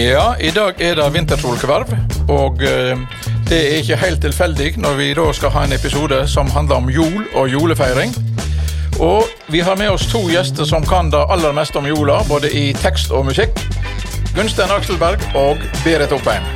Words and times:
Ja, 0.00 0.34
i 0.40 0.48
dag 0.50 0.78
er 0.80 0.94
det 0.96 1.06
vintersolkverv, 1.12 1.90
og 2.32 2.62
eh, 2.64 3.00
det 3.50 3.58
er 3.58 3.74
ikke 3.82 3.98
helt 4.00 4.22
tilfeldig 4.24 4.70
når 4.80 4.96
vi 4.96 5.08
da 5.18 5.26
skal 5.36 5.52
ha 5.52 5.64
en 5.66 5.76
episode 5.76 6.22
som 6.30 6.48
handler 6.54 6.80
om 6.80 6.88
jul 6.88 7.26
og 7.34 7.50
julefeiring. 7.52 8.14
Og 8.96 9.28
vi 9.52 9.60
har 9.60 9.76
med 9.76 9.92
oss 9.92 10.08
to 10.08 10.22
gjester 10.32 10.64
som 10.64 10.88
kan 10.88 11.12
det 11.12 11.20
aller 11.28 11.52
meste 11.52 11.76
om 11.82 11.90
jula, 11.90 12.22
både 12.32 12.48
i 12.48 12.70
tekst 12.80 13.12
og 13.12 13.28
musikk. 13.28 13.60
Gunstein 14.32 14.72
Akselberg 14.72 15.20
og 15.36 15.60
Berit 15.84 16.16
Oppheim. 16.16 16.48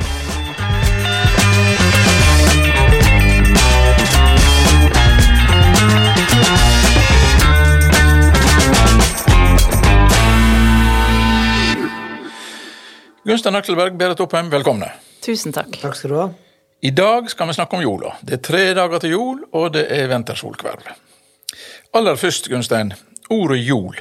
Gunstein 13.25 13.55
Akselberg, 13.57 13.95
Berit 13.97 14.19
Oppheim, 14.21 14.51
velkomne. 14.53 14.91
Tusen 15.25 15.53
takk. 15.53 15.79
Takk 15.81 15.95
skal 15.97 16.11
du 16.11 16.15
ha. 16.19 16.25
I 16.85 16.91
dag 16.93 17.25
skal 17.31 17.47
vi 17.49 17.55
snakke 17.57 17.73
om 17.73 17.81
jula. 17.81 18.11
Det 18.21 18.35
er 18.37 18.41
tre 18.45 18.59
dager 18.77 19.01
til 19.01 19.15
jul, 19.15 19.39
og 19.49 19.71
det 19.73 19.87
er 19.95 20.11
vintersolkverv. 20.11 20.91
Aller 21.97 22.19
først, 22.21 22.51
Gunstein, 22.53 22.93
ordet 23.33 23.63
jul. 23.65 23.97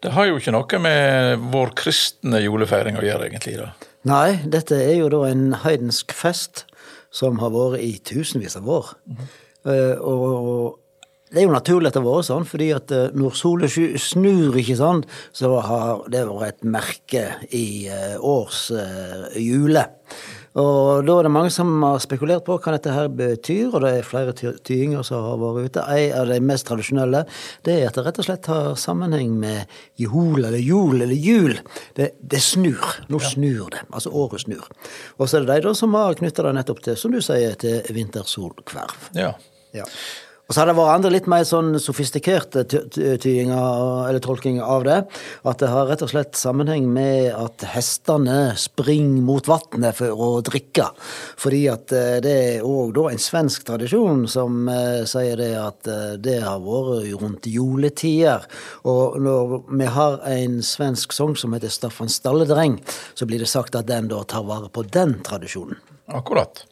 Det 0.00 0.14
har 0.16 0.30
jo 0.30 0.40
ikke 0.40 0.54
noe 0.56 0.80
med 0.80 1.44
vår 1.52 1.74
kristne 1.76 2.40
julefeiring 2.40 2.96
å 2.96 3.04
gjøre, 3.04 3.28
egentlig. 3.28 3.58
da. 3.60 3.68
Nei, 4.08 4.38
dette 4.48 4.80
er 4.80 4.96
jo 5.02 5.10
da 5.12 5.20
en 5.28 5.50
heidensk 5.66 6.16
fest 6.16 6.64
som 7.12 7.36
har 7.44 7.52
vært 7.52 7.84
i 7.84 7.98
tusenvis 8.00 8.56
av 8.56 8.70
år. 8.78 8.94
Eh, 9.68 10.00
og 10.00 10.80
det 11.34 11.42
er 11.42 11.48
jo 11.48 11.54
naturlig 11.54 11.90
at 11.90 11.96
det 11.96 12.02
har 12.04 12.06
vært 12.06 12.28
sånn, 12.28 12.46
fordi 12.46 12.70
at 12.76 12.94
eh, 12.94 13.10
når 13.18 13.34
sola 13.38 13.70
snur, 13.70 14.54
ikke 14.60 14.78
sant, 14.78 15.10
så 15.34 15.50
har 15.66 16.06
det 16.12 16.22
vært 16.28 16.54
et 16.54 16.70
merke 16.76 17.26
i 17.50 17.66
eh, 17.90 18.14
års 18.22 18.68
uh, 18.70 19.34
jule. 19.40 19.82
Og 20.54 21.02
da 21.02 21.16
er 21.18 21.26
det 21.26 21.32
mange 21.34 21.50
som 21.50 21.70
har 21.82 21.98
spekulert 22.02 22.44
på 22.46 22.54
hva 22.62 22.74
dette 22.76 22.92
her 22.94 23.08
betyr, 23.10 23.72
og 23.72 23.82
det 23.82 23.90
er 23.96 24.06
flere 24.06 24.34
tyinger 24.36 25.02
som 25.06 25.24
har 25.26 25.40
vært 25.40 25.72
ute. 25.72 25.86
En 25.96 26.12
av 26.20 26.30
de 26.30 26.36
mest 26.46 26.68
tradisjonelle 26.68 27.24
det 27.66 27.74
er 27.80 27.88
at 27.88 27.98
det 27.98 28.04
rett 28.06 28.20
og 28.22 28.28
slett 28.28 28.50
har 28.52 28.68
sammenheng 28.78 29.32
med 29.40 29.74
jol 29.98 30.44
eller 30.44 30.62
jul 30.62 31.00
eller 31.00 31.18
jul. 31.18 31.56
Det, 31.98 32.12
det 32.22 32.42
snur. 32.44 33.00
Nå 33.10 33.18
snur 33.18 33.74
det. 33.74 33.82
Altså 33.90 34.14
året 34.14 34.44
snur. 34.46 34.68
Og 35.18 35.26
så 35.26 35.40
er 35.40 35.48
det 35.48 35.56
de 35.56 35.66
da 35.66 35.74
som 35.74 35.98
har 35.98 36.14
knytta 36.22 36.46
det 36.46 36.54
nettopp 36.60 36.84
til, 36.86 37.00
som 37.02 37.10
du 37.10 37.18
sier, 37.24 37.58
til 37.58 37.82
vintersolkverv. 37.98 39.10
Ja. 39.18 39.32
Ja. 39.74 39.88
Og 40.44 40.52
så 40.52 40.60
har 40.60 40.68
det 40.68 40.74
vært 40.76 40.92
andre 40.98 41.10
litt 41.14 41.28
mer 41.32 41.44
sånn 41.48 41.70
sofistikerte 41.80 42.66
ty- 42.68 42.82
ty- 42.92 43.14
tyinger 43.16 44.08
eller 44.10 44.20
tolkinger 44.20 44.60
av 44.68 44.82
det. 44.84 44.98
At 45.48 45.62
det 45.62 45.70
har 45.72 45.86
rett 45.88 46.02
og 46.04 46.10
slett 46.12 46.36
sammenheng 46.36 46.84
med 46.92 47.30
at 47.32 47.64
hestene 47.72 48.52
springer 48.60 49.22
mot 49.24 49.48
vannet 49.48 49.96
for 49.96 50.12
å 50.12 50.28
drikke. 50.44 50.90
Fordi 51.40 51.62
at 51.72 51.94
eh, 51.96 52.18
det 52.20 52.34
er 52.58 52.68
òg 52.68 52.92
da 52.98 53.06
en 53.14 53.24
svensk 53.24 53.64
tradisjon 53.70 54.26
som 54.28 54.68
eh, 54.68 55.06
sier 55.08 55.40
det 55.40 55.50
at 55.62 55.88
eh, 55.88 56.12
det 56.20 56.36
har 56.44 56.60
vært 56.60 57.08
rundt 57.24 57.48
juletider. 57.48 58.44
Og 58.84 59.16
når 59.24 59.56
vi 59.72 59.88
har 59.96 60.20
en 60.28 60.60
svensk 60.60 61.16
sang 61.16 61.32
som 61.40 61.56
heter 61.56 61.72
Staffan 61.72 62.12
Stalledreng, 62.12 62.76
så 63.16 63.24
blir 63.24 63.40
det 63.40 63.48
sagt 63.48 63.80
at 63.80 63.88
den 63.88 64.12
da 64.12 64.20
tar 64.28 64.44
vare 64.44 64.68
på 64.68 64.84
den 64.92 65.22
tradisjonen. 65.24 65.80
Akkurat. 66.12 66.66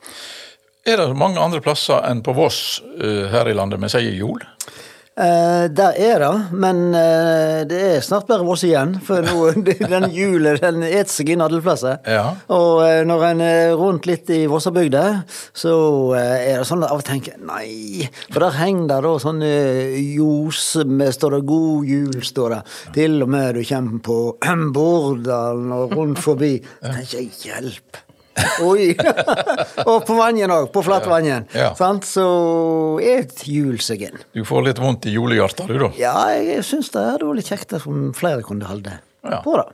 Er 0.83 0.99
det 0.99 1.13
mange 1.15 1.39
andre 1.39 1.61
plasser 1.63 2.01
enn 2.09 2.25
på 2.27 2.33
Voss 2.35 2.81
eh, 2.99 3.29
her 3.31 3.47
i 3.47 3.55
landet 3.55 3.79
vi 3.79 3.91
sier 3.93 4.17
jul? 4.19 4.41
Eh, 5.13 5.69
der 5.71 5.95
er 5.95 6.23
det, 6.25 6.31
men 6.59 6.81
eh, 6.99 7.61
det 7.71 7.79
er 7.87 8.03
snart 8.03 8.27
bare 8.27 8.43
Voss 8.43 8.65
igjen. 8.67 8.97
For 9.07 9.23
nå, 9.23 9.53
den 9.93 10.09
julen 10.11 10.59
den 10.59 10.83
et 10.89 11.13
seg 11.13 11.31
inn 11.31 11.47
alle 11.47 11.63
plasser. 11.63 12.01
Ja. 12.03 12.33
Og 12.51 12.83
eh, 12.83 13.05
når 13.07 13.25
en 13.29 13.45
er 13.47 13.77
rundt 13.79 14.11
litt 14.11 14.35
i 14.35 14.43
Vossabygda, 14.51 15.07
så 15.55 15.73
eh, 16.19 16.51
er 16.51 16.65
det 16.65 16.67
sånn 16.67 16.83
at 16.83 16.91
av 16.91 16.99
og 16.99 17.07
til 17.07 17.13
tenker 17.13 17.39
nei. 17.47 18.09
For 18.33 18.43
der 18.43 18.59
henger 18.59 18.91
det 18.91 19.01
da 19.07 19.17
sånne 19.23 19.55
ljos 20.01 20.65
med 20.83 21.15
står 21.15 21.39
det 21.39 21.45
'God 21.47 21.93
jul', 21.95 22.23
står 22.27 22.57
det. 22.57 22.63
Til 22.99 23.21
og 23.23 23.37
med 23.39 23.55
du 23.55 23.63
kommer 23.71 24.03
på 24.03 24.23
Bordalen 24.75 25.77
og 25.79 25.95
rundt 25.95 26.25
forbi. 26.27 26.57
Ja. 26.81 26.97
tenker 26.97 27.21
jeg 27.21 27.31
hjelp. 27.47 28.09
Oi! 28.71 28.91
og 29.91 30.07
på 30.09 30.17
vannet 30.17 30.51
òg, 30.53 30.71
på 30.73 30.83
flatvannet. 30.87 31.53
Ja. 31.57 31.73
Så 31.77 32.27
et 33.03 33.45
jul 33.49 33.79
seg 33.83 34.07
inn. 34.09 34.21
Du 34.35 34.43
får 34.49 34.69
litt 34.71 34.81
vondt 34.83 35.07
i 35.11 35.15
julehjertet, 35.15 35.69
du, 35.69 35.79
da. 35.87 35.93
Ja, 36.01 36.17
jeg 36.39 36.65
syns 36.67 36.93
det 36.95 37.03
er 37.15 37.25
litt 37.37 37.51
kjekt 37.53 37.75
om 37.83 38.11
flere 38.17 38.45
kunne 38.47 38.69
holde 38.69 38.99
Ja. 39.23 39.39
på 39.45 39.55
det. 39.55 39.69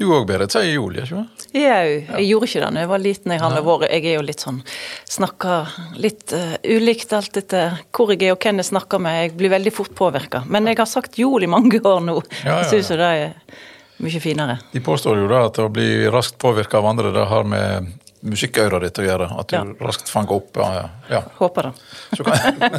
Du 0.00 0.06
òg, 0.08 0.24
Berit, 0.26 0.50
sier 0.50 0.66
jul, 0.72 0.96
gjør 0.96 1.04
ikke 1.04 1.18
sant? 1.20 1.44
Jeg, 1.54 1.90
jeg 2.08 2.24
gjorde 2.30 2.48
ikke 2.48 2.60
det 2.64 2.70
da 2.74 2.80
jeg 2.82 2.90
var 2.90 3.02
liten. 3.04 3.34
Jeg, 3.36 3.42
har 3.44 3.62
vært, 3.66 3.84
jeg 3.92 4.06
er 4.08 4.16
jo 4.16 4.22
litt 4.24 4.42
sånn 4.42 4.62
Snakker 5.10 5.74
litt 6.00 6.32
uh, 6.34 6.54
ulikt 6.64 7.12
alt 7.14 7.36
etter 7.38 7.76
hvor 7.94 8.10
jeg 8.14 8.24
er 8.30 8.34
og 8.34 8.40
hvem 8.42 8.62
jeg 8.62 8.70
snakker 8.70 9.02
med. 9.04 9.18
Jeg 9.26 9.34
blir 9.38 9.52
veldig 9.52 9.72
fort 9.76 9.92
påvirka. 9.98 10.42
Men 10.48 10.66
jeg 10.70 10.80
har 10.80 10.88
sagt 10.90 11.20
jul 11.20 11.44
i 11.44 11.50
mange 11.50 11.78
år 11.92 12.00
nå. 12.08 12.16
Ja, 12.40 12.48
ja, 12.48 12.56
Jeg 12.64 12.70
syns 12.72 12.90
jo 12.94 12.98
det 13.02 13.10
er 13.20 13.60
mye 14.00 14.20
finere. 14.22 14.58
De 14.72 14.80
påstår 14.84 15.18
jo 15.22 15.26
da 15.30 15.44
at 15.48 15.58
å 15.62 15.68
bli 15.72 16.06
raskt 16.12 16.38
påvirka 16.40 16.78
av 16.80 16.86
andre, 16.90 17.12
det 17.14 17.26
har 17.30 17.44
med 17.48 17.90
musikkøret 18.26 18.82
ditt 18.84 18.98
å 19.00 19.04
gjøre. 19.06 19.28
At 19.40 19.48
du 19.48 19.56
Ja. 19.56 19.64
raskt 19.80 20.08
fanger 20.12 20.32
opp. 20.40 20.56
Ja, 20.60 20.88
ja. 21.08 21.22
Håper 21.38 21.70
det. 21.70 21.72
Så 22.16 22.24
kan, 22.24 22.34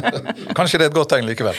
kanskje 0.58 0.78
det 0.78 0.86
er 0.86 0.90
et 0.92 0.98
godt 0.98 1.10
tegn 1.14 1.26
likevel. 1.26 1.56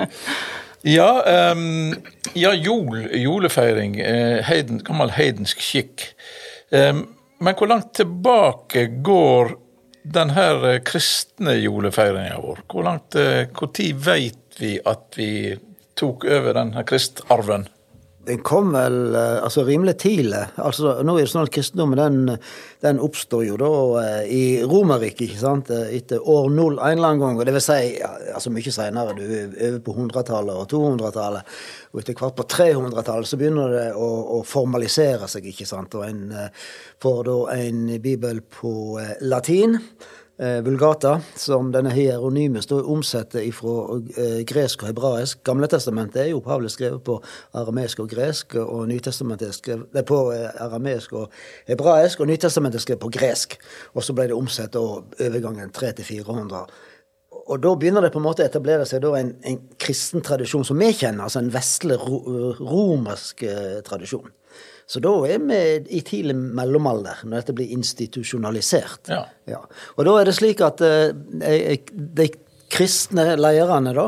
ja, 0.98 1.08
um, 1.52 1.94
ja, 2.34 2.52
jul, 2.54 3.08
julefeiring. 3.16 3.96
Eh, 4.00 4.42
heiden, 4.44 4.82
gammel 4.84 5.10
heidensk 5.16 5.62
skikk. 5.64 6.04
Um, 6.70 7.06
men 7.40 7.56
hvor 7.56 7.70
langt 7.70 7.94
tilbake 7.96 8.86
går 9.06 9.54
den 10.08 10.30
her 10.36 10.64
eh, 10.74 10.80
kristne 10.84 11.56
julefeiringa 11.58 12.38
vår? 12.44 12.62
Hvor 12.68 12.84
langt, 12.86 13.14
Når 13.14 13.72
tid 13.76 14.04
veit 14.04 14.60
vi 14.60 14.76
at 14.84 15.16
vi 15.16 15.30
tok 15.98 16.24
over 16.28 16.54
den 16.54 16.72
her 16.76 16.84
kristarven? 16.86 17.68
Den 18.28 18.42
kom 18.44 18.74
vel 18.74 19.14
eh, 19.16 19.38
altså 19.40 19.62
rimelig 19.64 19.94
tidlig. 20.02 20.42
Altså, 20.60 20.98
nå 21.06 21.14
er 21.16 21.24
det 21.24 21.30
sånn 21.32 21.46
at 21.46 21.52
Kristendommen 21.54 22.00
den, 22.00 22.34
den 22.84 23.00
oppstår 23.00 23.46
jo 23.46 23.56
da 23.60 23.70
eh, 24.02 24.28
i 24.28 24.42
Romerriket, 24.68 25.30
ikke 25.30 25.40
sant? 25.40 25.72
Eh, 25.72 25.94
etter 25.96 26.20
år 26.28 26.50
null 26.52 26.76
en 26.76 26.98
eller 26.98 27.14
annen 27.14 27.22
gang. 27.22 27.40
og 27.40 27.48
Det 27.48 27.54
vil 27.56 27.64
si 27.64 27.78
altså 28.02 28.52
mye 28.52 28.74
seinere, 28.74 29.16
du 29.16 29.24
er 29.24 29.56
over 29.70 29.80
på 29.86 29.96
100-tallet 29.96 30.60
og 30.60 30.68
200-tallet. 30.74 31.56
Og 31.94 32.02
etter 32.02 32.20
hvert 32.20 32.36
på 32.36 32.48
300-tallet 32.52 33.30
så 33.30 33.40
begynner 33.40 33.72
det 33.72 33.88
å, 33.96 34.10
å 34.36 34.42
formalisere 34.44 35.30
seg, 35.30 35.48
ikke 35.48 35.68
sant. 35.68 35.96
Og 35.96 36.04
en 36.04 36.28
får 37.00 37.24
da 37.30 37.40
en 37.56 37.82
bibel 38.04 38.44
på 38.60 38.72
latin. 39.24 39.80
Eh, 40.38 40.60
Vulgata, 40.64 41.20
som 41.36 41.72
denne 41.72 41.92
hieronymen 41.94 42.62
står 42.62 42.88
omsetter 42.90 43.44
fra 43.54 43.98
eh, 44.16 44.40
gresk 44.48 44.82
og 44.84 44.90
hebraisk. 44.92 45.42
Gamle 45.46 45.68
testamentet 45.70 46.22
er 46.22 46.30
jo 46.32 46.40
opphavlig 46.40 46.72
skrevet 46.74 47.02
på 47.06 47.18
arameisk 47.58 48.02
og 48.04 48.10
gresk, 48.12 48.58
og 48.62 48.86
Nytestamentet 48.90 49.50
er 49.50 49.56
skrevet 49.56 50.08
på 50.08 50.20
eh, 50.34 50.48
arameisk 50.64 51.16
og 51.18 51.34
hebraisk, 51.70 52.22
og 52.22 52.30
Nytestamentet 52.30 52.80
er 52.80 52.86
skrevet 52.86 53.04
på 53.04 53.12
gresk. 53.18 53.58
Og 53.94 54.06
så 54.06 54.16
ble 54.16 54.30
det 54.30 54.38
omsett 54.38 54.74
da 54.76 54.84
overgangen 54.86 55.74
300-400. 55.74 56.64
Og 57.48 57.62
da 57.64 57.76
begynner 57.80 58.04
det 58.04 58.12
på 58.12 58.20
en 58.20 58.26
måte 58.28 58.44
å 58.44 58.48
etablere 58.48 58.86
seg 58.88 59.04
en, 59.16 59.34
en 59.42 59.62
kristen 59.80 60.24
tradisjon 60.24 60.66
som 60.68 60.78
vi 60.80 60.92
kjenner, 60.92 61.24
altså 61.26 61.40
en 61.40 61.52
vestlig 61.52 61.96
ro, 62.02 62.20
romersk 62.60 63.46
tradisjon. 63.88 64.28
Så 64.88 65.02
da 65.04 65.12
er 65.28 65.42
vi 65.44 65.60
i 65.98 66.00
tidlig 66.00 66.36
mellomalder, 66.36 67.20
når 67.28 67.42
dette 67.42 67.54
blir 67.58 67.72
institusjonalisert. 67.76 69.10
Ja. 69.48 69.60
Og 69.96 70.06
da 70.08 70.14
er 70.16 70.30
det 70.30 70.36
slik 70.38 70.62
at 70.64 70.80
eh, 70.84 71.10
de 71.92 72.28
kristne 72.72 73.36
lederne, 73.40 73.92
da, 73.96 74.06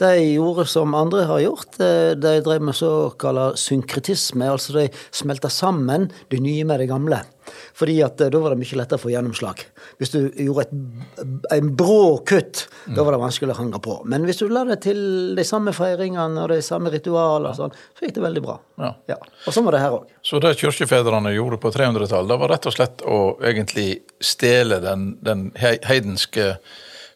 de 0.00 0.12
gjorde 0.34 0.64
som 0.68 0.94
andre 0.98 1.26
har 1.28 1.42
gjort. 1.44 1.80
Eh, 1.80 2.12
De 2.20 2.36
drev 2.44 2.62
med 2.62 2.76
såkalt 2.76 3.58
synkretisme, 3.60 4.48
altså 4.50 4.76
de 4.78 4.88
smelta 5.14 5.50
sammen 5.52 6.08
det 6.30 6.40
nye 6.42 6.64
med 6.64 6.80
det 6.80 6.88
gamle. 6.90 7.20
Fordi 7.74 7.96
at 8.04 8.20
eh, 8.20 8.30
da 8.32 8.40
var 8.42 8.54
det 8.54 8.60
mye 8.60 8.78
lettere 8.78 9.00
å 9.00 9.02
få 9.02 9.12
gjennomslag. 9.12 9.62
Hvis 10.00 10.12
du 10.14 10.18
gjorde 10.42 10.66
et, 10.66 10.74
en 11.56 11.70
brå 11.76 12.20
kutt, 12.28 12.66
da 12.90 13.04
var 13.06 13.16
det 13.16 13.22
vanskelig 13.22 13.54
å 13.54 13.58
henge 13.60 13.80
på. 13.84 13.96
Men 14.10 14.26
hvis 14.28 14.42
du 14.42 14.46
la 14.50 14.64
det 14.68 14.80
til 14.86 15.00
de 15.38 15.46
samme 15.46 15.74
feiringene 15.76 16.44
og 16.44 16.52
de 16.54 16.60
samme 16.64 16.92
ritualene, 16.92 17.54
sånn, 17.56 17.74
så 17.96 18.06
gikk 18.06 18.18
det 18.18 18.26
veldig 18.26 18.44
bra. 18.44 18.58
Ja. 19.10 19.18
Og 19.46 19.54
sånn 19.54 19.66
var 19.66 19.76
det 19.76 19.82
her 19.84 19.96
òg. 20.00 20.10
Så 20.26 20.40
det 20.42 20.56
kirkefedrene 20.60 21.34
gjorde 21.36 21.60
på 21.62 21.72
300-tallet, 21.74 22.30
det 22.30 22.40
var 22.44 22.54
rett 22.54 22.70
og 22.70 22.76
slett 22.76 23.02
å 23.08 23.18
egentlig 23.44 23.88
stjele 24.22 24.80
den, 24.84 25.12
den 25.24 25.50
heidenske 25.60 26.54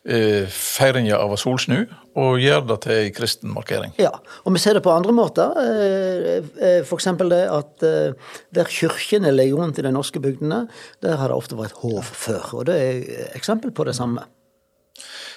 feiringa 0.04 1.16
av 1.16 1.32
solsnu, 1.40 1.86
og 2.20 2.36
gjør 2.38 2.66
det 2.68 2.76
til 2.84 2.92
ei 2.92 3.12
kristen 3.14 3.52
markering. 3.54 3.94
Ja, 3.98 4.12
og 4.44 4.54
vi 4.54 4.60
ser 4.62 4.76
det 4.76 4.84
på 4.84 4.92
andre 4.92 5.14
måter. 5.16 5.54
Eh, 5.58 6.44
eh, 6.60 6.92
eksempel 6.94 7.32
det 7.32 7.42
at 7.50 7.84
eh, 7.86 8.36
der 8.54 8.70
kirkene 8.70 9.32
ligger 9.34 9.62
rundt 9.62 9.80
i 9.80 9.86
de 9.86 9.92
norske 9.94 10.20
bygdene, 10.20 10.66
der 11.02 11.16
har 11.18 11.32
det 11.32 11.38
ofte 11.38 11.58
vært 11.58 11.80
hov 11.82 12.02
før. 12.04 12.60
Og 12.60 12.66
det 12.68 12.76
er 12.76 13.30
eksempel 13.34 13.72
på 13.74 13.86
det 13.88 13.96
samme. 13.96 14.26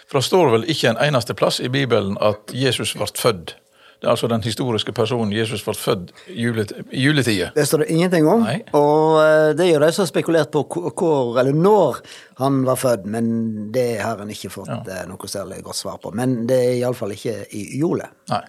For 0.07 0.19
det 0.19 0.27
står 0.27 0.51
vel 0.53 0.67
ikke 0.71 0.93
en 0.93 1.01
eneste 1.09 1.35
plass 1.35 1.59
i 1.59 1.71
Bibelen 1.71 2.19
at 2.23 2.53
Jesus 2.55 2.93
ble 2.95 3.09
født 3.15 3.57
Det 3.97 4.05
er 4.05 4.11
altså 4.13 4.27
den 4.29 4.43
historiske 4.45 4.93
personen 4.93 5.31
Jesus 5.33 5.63
ble 5.65 5.73
født 5.73 6.11
i 6.29 6.35
julet, 6.45 6.71
juletida. 6.93 7.47
Det 7.55 7.63
står 7.65 7.81
det 7.83 7.87
ingenting 7.95 8.27
om. 8.29 8.43
Nei. 8.45 8.59
Og 8.77 9.17
eh, 9.23 9.53
det 9.57 9.65
er 9.65 9.71
jo 9.73 9.79
de 9.81 9.89
som 9.95 10.03
har 10.05 10.11
spekulert 10.11 10.51
på 10.53 10.61
hvor- 10.69 11.39
eller 11.41 11.53
når 11.57 11.97
han 12.37 12.59
var 12.67 12.77
født, 12.77 13.05
men 13.09 13.71
det 13.73 13.87
har 14.03 14.21
en 14.21 14.29
ikke 14.29 14.51
fått 14.53 14.69
ja. 14.69 15.01
noe 15.09 15.27
særlig 15.31 15.63
godt 15.65 15.79
svar 15.81 15.97
på. 16.03 16.11
Men 16.13 16.43
det 16.49 16.59
er 16.67 16.75
iallfall 16.83 17.15
ikke 17.17 17.39
i 17.57 17.63
jula. 17.79 18.11
Nei. 18.29 18.43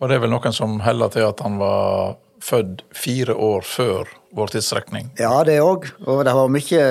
Og 0.00 0.08
det 0.08 0.16
er 0.16 0.24
vel 0.24 0.32
noen 0.32 0.52
som 0.56 0.80
heller 0.84 1.08
til 1.12 1.24
at 1.28 1.38
han 1.44 1.58
var 1.60 2.16
født 2.46 2.82
fire 2.94 3.32
år 3.34 3.64
før 3.64 4.08
vår 4.36 4.50
tidsrekning. 4.52 5.06
Ja, 5.18 5.42
det 5.48 5.60
òg. 5.64 5.86
Og 6.06 6.24
det 6.28 6.34
var 6.36 6.50
mye 6.52 6.82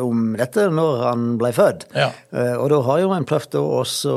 om 0.00 0.30
dette 0.40 0.68
når 0.72 1.02
han 1.04 1.26
ble 1.40 1.50
født. 1.56 1.84
Ja. 1.96 2.10
Eh, 2.32 2.54
Og 2.56 2.68
da 2.72 2.80
har 2.86 3.00
jo 3.02 3.12
en 3.16 3.24
prøvd 3.28 3.58
å 3.60 3.64
også 3.82 4.14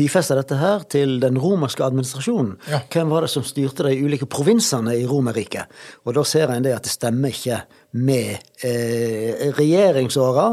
tidfeste 0.00 0.36
dette 0.38 0.56
her 0.58 0.84
til 0.90 1.18
den 1.22 1.38
romerske 1.40 1.84
administrasjonen. 1.84 2.56
Ja. 2.70 2.80
Hvem 2.90 3.12
var 3.12 3.26
det 3.26 3.32
som 3.32 3.44
styrte 3.46 3.86
de 3.86 3.96
ulike 4.00 4.28
provinsene 4.30 4.96
i 4.96 5.06
Romerriket? 5.08 5.70
Og 6.08 6.16
da 6.16 6.24
ser 6.26 6.52
en 6.52 6.64
det 6.64 6.74
at 6.76 6.86
det 6.86 6.92
stemmer 6.94 7.34
ikke 7.34 7.62
med 8.00 8.64
eh, 8.64 9.50
regjeringsåra 9.56 10.46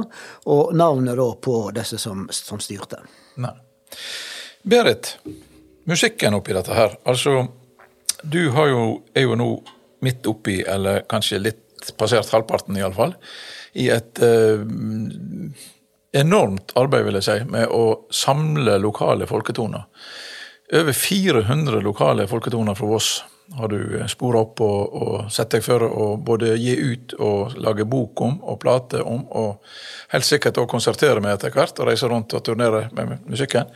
og 0.51 0.73
navnet 0.77 1.17
da 1.19 1.29
på 1.47 1.59
disse 1.75 1.99
som, 2.01 2.25
som 2.33 2.61
styrte. 2.63 2.99
Nei. 3.43 3.53
Berit, 4.67 5.13
musikken 5.87 6.35
oppi 6.35 6.55
dette 6.57 6.75
her. 6.75 6.97
Altså, 7.07 7.45
du 8.23 8.49
har 8.55 8.71
jo, 8.73 8.83
er 9.15 9.27
jo 9.27 9.37
nå 9.39 9.51
midt 10.03 10.27
oppi, 10.29 10.59
eller 10.67 11.05
kanskje 11.09 11.39
litt 11.41 11.91
passert 11.97 12.29
halvparten 12.33 12.77
iallfall, 12.77 13.15
i 13.77 13.87
et 13.93 14.19
eh, 14.25 14.65
enormt 16.11 16.71
arbeid, 16.79 17.05
vil 17.07 17.19
jeg 17.19 17.27
si, 17.27 17.37
med 17.51 17.71
å 17.73 18.07
samle 18.13 18.77
lokale 18.81 19.27
folketoner. 19.29 19.87
Over 20.75 20.93
400 20.93 21.81
lokale 21.83 22.27
folketoner 22.27 22.75
fra 22.75 22.87
Voss 22.89 23.11
har 23.55 23.71
du 23.71 24.03
spora 24.11 24.41
opp 24.43 24.61
og, 24.61 24.95
og 25.01 25.29
sett 25.31 25.53
deg 25.55 25.63
for 25.63 25.83
å 25.87 26.07
både 26.19 26.55
gi 26.59 26.73
ut 26.75 27.13
og 27.23 27.55
lage 27.63 27.85
bok 27.87 28.21
om 28.25 28.41
og 28.43 28.59
plate 28.59 28.99
om, 28.99 29.21
og 29.31 29.61
helt 30.11 30.27
sikkert 30.27 30.59
også 30.59 30.73
konsertere 30.73 31.23
med 31.23 31.37
etter 31.37 31.55
hvert 31.55 31.79
og 31.79 31.87
reise 31.87 32.09
rundt 32.11 32.35
og 32.35 32.43
turnere 32.43 32.87
med 32.97 33.23
musikken. 33.29 33.71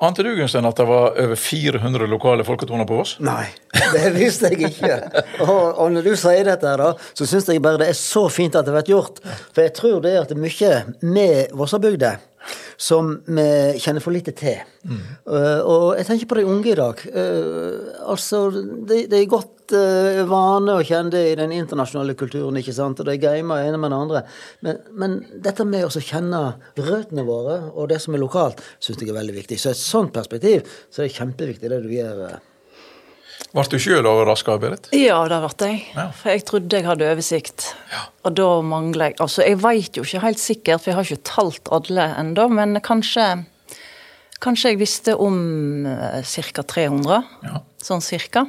Ante 0.00 0.22
du, 0.22 0.30
Gunstein, 0.38 0.66
at 0.68 0.78
det 0.78 0.84
var 0.86 1.16
over 1.18 1.34
400 1.34 2.06
lokale 2.06 2.44
folketoner 2.46 2.86
på 2.86 3.00
Voss? 3.00 3.16
Nei, 3.18 3.48
det 3.96 4.12
visste 4.14 4.52
jeg 4.52 4.70
ikke. 4.70 5.24
Og, 5.42 5.64
og 5.74 5.90
når 5.90 6.06
du 6.06 6.12
sier 6.14 6.46
dette, 6.46 6.70
her 6.70 7.02
så 7.18 7.26
syns 7.26 7.48
jeg 7.50 7.62
bare 7.64 7.80
det 7.82 7.88
er 7.90 7.98
så 7.98 8.28
fint 8.30 8.54
at 8.54 8.68
det 8.68 8.76
blir 8.76 8.92
gjort. 8.92 9.18
For 9.50 9.64
jeg 9.66 9.74
tror 9.74 9.98
det 10.04 10.14
at 10.20 10.36
mye 10.38 10.70
med 11.02 11.50
Vossabygda 11.58 12.12
som 12.78 13.10
vi 13.26 13.44
kjenner 13.82 14.02
for 14.02 14.14
lite 14.14 14.32
til. 14.38 14.60
Uh, 15.26 15.60
og 15.66 15.86
jeg 15.98 16.06
tenker 16.06 16.28
på 16.30 16.38
de 16.38 16.44
unge 16.46 16.70
i 16.70 16.76
dag. 16.78 17.00
Uh, 17.10 17.88
altså, 18.12 18.46
det 18.86 19.08
de 19.10 19.18
er 19.18 19.30
godt 19.30 19.74
uh, 19.74 20.22
vane 20.30 20.76
kjenne 20.86 21.10
det 21.12 21.24
i 21.32 21.36
den 21.40 21.54
internasjonale 21.56 22.14
kulturen, 22.18 22.60
ikke 22.60 22.76
sant? 22.76 23.02
og 23.02 23.10
de 23.10 23.18
gamer 23.20 23.66
ene 23.66 23.80
med 23.82 23.90
den 23.90 23.98
andre. 23.98 24.22
Men, 24.64 24.78
men 24.94 25.18
dette 25.44 25.66
med 25.66 25.88
å 25.88 25.90
kjenne 25.98 26.44
røttene 26.78 27.26
våre 27.26 27.58
og 27.74 27.90
det 27.90 27.98
som 28.04 28.14
er 28.14 28.22
lokalt, 28.22 28.62
syns 28.78 29.02
jeg 29.02 29.10
er 29.10 29.18
veldig 29.18 29.40
viktig. 29.40 29.58
Så 29.58 29.72
i 29.72 29.74
et 29.74 29.82
sånt 29.82 30.14
perspektiv 30.14 30.62
så 30.86 31.02
er 31.02 31.10
det 31.10 31.18
kjempeviktig 31.18 31.74
det 31.74 31.82
du 31.82 31.90
gjør. 31.98 32.38
Ble 33.54 33.64
du 33.72 33.78
sjøl 33.80 34.04
overraska, 34.06 34.58
Berit? 34.60 34.90
Ja, 34.92 35.22
det 35.30 35.38
ble 35.40 35.68
jeg. 35.70 35.84
Ja. 35.96 36.08
For 36.12 36.34
jeg 36.34 36.44
trodde 36.48 36.80
jeg 36.80 36.84
hadde 36.84 37.06
oversikt. 37.08 37.70
Og 38.28 38.34
da 38.36 38.48
mangler 38.60 39.10
jeg 39.12 39.20
Altså, 39.24 39.44
jeg 39.46 39.60
veit 39.62 39.96
jo 39.96 40.04
ikke 40.04 40.24
helt 40.26 40.42
sikkert, 40.42 40.82
for 40.82 40.90
jeg 40.90 40.98
har 40.98 41.08
ikke 41.08 41.30
talt 41.30 41.72
alle 41.72 42.10
ennå, 42.20 42.48
men 42.52 42.80
kanskje 42.84 43.30
Kanskje 44.38 44.70
jeg 44.70 44.78
visste 44.78 45.16
om 45.18 45.38
ca. 46.22 46.62
300. 46.62 47.16
Ja. 47.42 47.56
Sånn 47.82 48.04
cirka. 48.04 48.44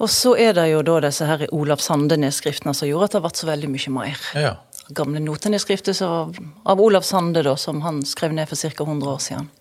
Og 0.00 0.08
så 0.08 0.32
er 0.40 0.54
det 0.56 0.70
jo 0.70 0.80
da 0.86 0.94
disse 1.04 1.26
her 1.28 1.44
Olav 1.52 1.82
Sande-nedskriftene 1.84 2.72
som 2.72 2.88
gjorde 2.88 3.10
at 3.10 3.16
det 3.18 3.20
ble 3.26 3.32
så 3.36 3.50
veldig 3.50 3.68
mye 3.74 3.92
mer. 3.92 4.22
Ja. 4.40 4.54
Gamle 4.96 5.20
notenedskrifter 5.20 6.00
av 6.00 6.80
Olav 6.80 7.04
Sande, 7.04 7.44
da, 7.44 7.54
som 7.60 7.82
han 7.84 8.00
skrev 8.08 8.32
ned 8.32 8.48
for 8.48 8.56
ca. 8.56 8.88
100 8.88 9.12
år 9.12 9.20
siden. 9.20 9.52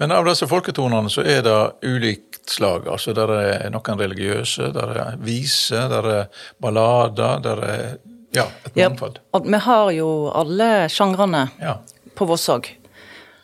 Men 0.00 0.12
av 0.16 0.24
disse 0.24 0.46
folketonene 0.48 1.10
så 1.12 1.22
er 1.28 1.42
det 1.44 1.56
ulikt 1.84 2.48
slag. 2.50 2.86
Altså 2.88 3.12
Der 3.14 3.30
er 3.36 3.70
noen 3.72 4.00
religiøse, 4.00 4.70
der 4.72 4.94
er 4.96 5.16
vise, 5.20 5.82
der 5.92 6.08
er 6.08 6.28
ballader, 6.62 7.40
der 7.44 7.64
er 7.66 7.82
ja, 8.32 8.46
et 8.64 8.76
Ja, 8.78 8.88
mangfold. 8.88 9.18
og 9.36 9.46
vi 9.46 9.58
har 9.58 9.90
jo 9.92 10.08
alle 10.34 10.88
sjangrene 10.88 11.50
Ja. 11.60 11.76
på 12.16 12.26
Voss 12.26 12.48
òg. 12.48 12.66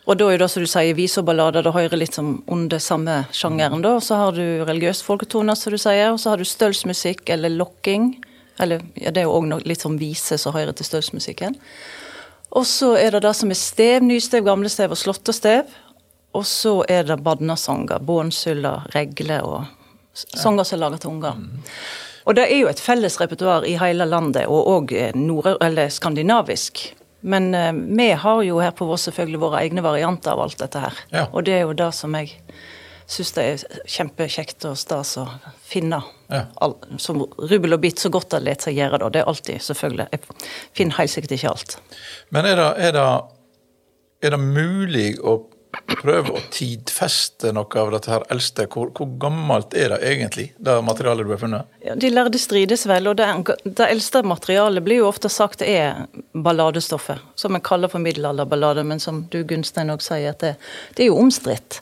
Og 0.07 0.17
da 0.17 0.29
er 0.31 0.37
det 0.39 0.49
som 0.49 0.63
du 0.63 0.67
sier, 0.67 0.93
vise 0.95 1.19
og 1.19 1.25
ballader, 1.27 1.61
det 1.63 1.73
hører 1.73 1.97
litt 1.99 2.13
som 2.15 2.41
under 2.47 2.79
samme 2.79 3.25
sjangeren. 3.31 3.81
da. 3.81 3.99
Så 3.99 4.15
har 4.15 4.31
du 4.31 4.63
religiøse 4.65 5.03
folketoner, 5.03 5.53
som 5.55 5.71
du 5.71 5.77
sier, 5.77 6.11
og 6.13 6.19
så 6.19 6.29
har 6.29 6.37
du 6.37 6.45
stølsmusikk 6.45 7.29
eller 7.29 7.49
lokking. 7.49 8.23
Eller 8.59 8.79
ja, 8.95 9.11
det 9.11 9.17
er 9.17 9.23
jo 9.27 9.33
òg 9.41 9.65
litt 9.67 9.81
som 9.81 9.97
vise 9.99 10.37
som 10.39 10.53
hører 10.53 10.71
til 10.73 10.85
stølsmusikken. 10.85 11.55
Og 12.55 12.63
så 12.65 12.95
er 12.97 13.11
det 13.11 13.21
det 13.23 13.35
som 13.35 13.49
er 13.51 13.59
stev, 13.59 14.01
nystev, 14.01 14.45
gamlestev 14.45 14.91
og 14.91 14.97
slåttestev. 14.97 15.65
Og 16.37 16.45
så 16.45 16.75
er 16.89 17.07
det 17.07 17.17
badnasanger, 17.25 18.03
bånsulla, 18.05 18.75
regle 18.93 19.41
og 19.45 19.65
sanger 20.13 20.67
som 20.67 20.77
er 20.77 20.83
laga 20.83 21.01
til 21.01 21.15
unger. 21.15 21.41
Og 22.27 22.35
det 22.35 22.45
er 22.45 22.59
jo 22.59 22.69
et 22.69 22.81
felles 22.83 23.15
repertoar 23.21 23.65
i 23.65 23.77
hele 23.79 24.05
landet, 24.05 24.45
og 24.51 24.67
òg 24.67 24.93
eller 24.93 25.93
skandinavisk. 25.93 26.83
Men 27.27 27.53
eh, 27.55 27.73
vi 27.73 28.11
har 28.11 28.41
jo 28.45 28.59
her 28.61 28.73
på 28.77 28.85
Voss 28.85 29.07
selvfølgelig 29.07 29.39
våre 29.41 29.61
egne 29.63 29.83
varianter 29.83 30.35
av 30.35 30.43
alt 30.43 30.59
dette 30.59 30.81
her. 30.83 30.99
Ja. 31.11 31.23
Og 31.31 31.47
det 31.47 31.55
er 31.55 31.63
jo 31.65 31.77
det 31.77 31.89
som 31.95 32.13
jeg 32.19 32.35
syns 33.07 33.31
det 33.37 33.45
er 33.47 33.81
kjempekjekt 33.87 34.67
og 34.67 34.75
stas 34.77 35.15
å 35.17 35.25
finne. 35.65 36.01
Ja. 36.27 36.43
All, 36.61 36.75
som 36.99 37.23
rubbel 37.23 37.77
og 37.77 37.81
bit 37.83 38.03
så 38.03 38.11
godt 38.13 38.35
det 38.35 38.43
lar 38.43 38.59
seg 38.61 38.77
gjøre, 38.77 38.99
da. 39.01 39.09
Det 39.09 39.23
er 39.23 39.31
alltid, 39.31 39.63
selvfølgelig. 39.63 40.07
Jeg 40.11 40.47
finner 40.77 40.99
helt 40.99 41.13
sikkert 41.13 41.35
ikke 41.37 41.53
alt. 41.53 41.77
Men 42.35 42.49
er 42.51 42.59
det, 42.59 42.67
er, 42.89 42.97
det, 42.99 43.07
er 44.27 44.35
det 44.35 44.41
mulig 44.43 45.07
å 45.23 45.39
prøve 45.87 46.33
å 46.35 46.41
tidfeste 46.53 47.51
noe 47.55 47.81
av 47.81 47.91
dette 47.93 48.11
her 48.11 48.25
eldste? 48.33 48.67
Hvor, 48.71 48.91
hvor 48.95 49.09
gammelt 49.21 49.75
er 49.77 49.93
det 49.93 49.99
egentlig, 50.09 50.47
det 50.57 50.75
materialet 50.85 51.27
du 51.27 51.33
har 51.33 51.41
funnet? 51.41 51.73
Ja, 51.85 51.95
de 51.99 52.11
lærde 52.11 52.41
strides 52.41 52.85
vel, 52.89 53.09
og 53.11 53.17
det, 53.19 53.27
det 53.65 53.87
eldste 53.87 54.23
materialet 54.27 54.85
blir 54.85 55.01
jo 55.01 55.09
ofte 55.09 55.31
sagt 55.31 55.63
er 55.65 56.05
balladestoffet, 56.33 57.23
som 57.35 57.57
en 57.57 57.65
kaller 57.65 57.91
for 57.91 58.03
middelalderballader, 58.03 58.87
men 58.87 59.01
som 59.03 59.25
du 59.31 59.41
Gunstein 59.47 59.93
òg 59.93 60.03
sier, 60.05 60.31
at 60.33 60.43
det, 60.43 60.55
det 60.97 61.05
er 61.05 61.11
jo 61.11 61.19
omstridt. 61.21 61.81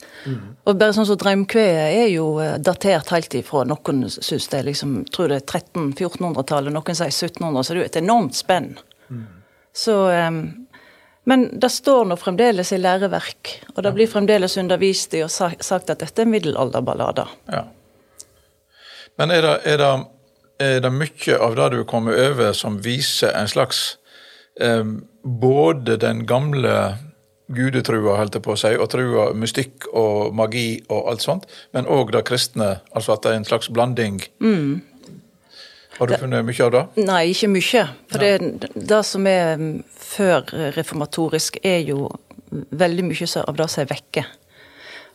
Og 0.66 0.74
bare 0.80 0.94
sånn 0.96 1.06
som 1.06 1.20
Draumkveet 1.22 2.00
er 2.00 2.10
jo 2.10 2.40
eh, 2.42 2.58
datert 2.58 3.12
helt 3.14 3.36
ifra 3.38 3.62
noen 3.70 4.06
syns 4.10 4.50
det 4.50 4.62
er 4.62 4.70
liksom, 4.72 4.98
tror 5.14 5.30
det 5.30 5.44
er 5.44 5.60
1300-1400-tallet, 5.62 6.74
noen 6.74 6.98
sier 6.98 7.14
1700, 7.14 7.62
så 7.62 7.74
det 7.74 7.78
er 7.78 7.84
jo 7.84 7.90
et 7.92 8.02
enormt 8.02 8.38
spenn. 8.38 8.72
Så 9.76 9.96
eh, 10.10 10.32
Men 11.26 11.48
det 11.60 11.72
står 11.74 12.06
nå 12.10 12.18
fremdeles 12.22 12.72
i 12.76 12.78
læreverk, 12.78 13.56
og 13.74 13.82
det 13.84 13.94
blir 13.96 14.10
fremdeles 14.10 14.58
undervist 14.62 15.16
i 15.18 15.24
og 15.26 15.32
sagt 15.34 15.90
at 15.90 16.04
dette 16.04 16.22
er 16.22 16.30
middelalderballader. 16.30 17.32
Ja. 17.50 17.64
Men 19.18 19.32
er 19.32 19.42
det, 19.42 19.56
er 19.66 19.82
det, 19.82 19.92
er 20.62 20.80
det 20.86 20.94
mye 20.94 21.40
av 21.42 21.58
det 21.58 21.72
du 21.74 21.82
kommer 21.88 22.18
over 22.28 22.54
som 22.54 22.78
viser 22.84 23.34
en 23.34 23.50
slags 23.50 23.98
eh, 24.62 24.84
Både 25.26 25.96
den 25.98 26.28
gamle 26.30 26.76
gudetrua, 27.50 28.18
holdt 28.20 28.38
jeg 28.38 28.44
på 28.46 28.54
å 28.54 28.60
si, 28.60 28.72
og 28.78 28.90
trua 28.94 29.26
mystikk 29.38 29.88
og 29.94 30.34
magi 30.38 30.84
og 30.90 31.12
alt 31.12 31.26
sånt, 31.26 31.48
men 31.74 31.90
òg 31.90 32.14
det 32.14 32.24
kristne, 32.30 32.76
altså 32.94 33.16
at 33.16 33.26
det 33.26 33.32
er 33.32 33.40
en 33.40 33.48
slags 33.48 33.70
blanding. 33.74 34.20
Har 35.98 36.08
du 36.08 36.18
funnet 36.20 36.46
mye 36.46 36.64
av 36.66 36.72
det? 36.74 36.86
Nei, 37.08 37.22
ikke 37.32 37.50
mye. 37.54 37.84
For 38.12 38.24
det, 38.24 38.72
det 38.76 39.02
som 39.08 39.28
er 39.32 39.54
mm, 39.60 39.76
før 39.96 40.50
reformatorisk, 40.76 41.62
er 41.64 41.86
jo 41.88 42.10
veldig 42.52 43.06
mye 43.08 43.30
av 43.46 43.60
det 43.60 43.70
som 43.72 43.84
er 43.86 43.94
vekke. 43.94 44.26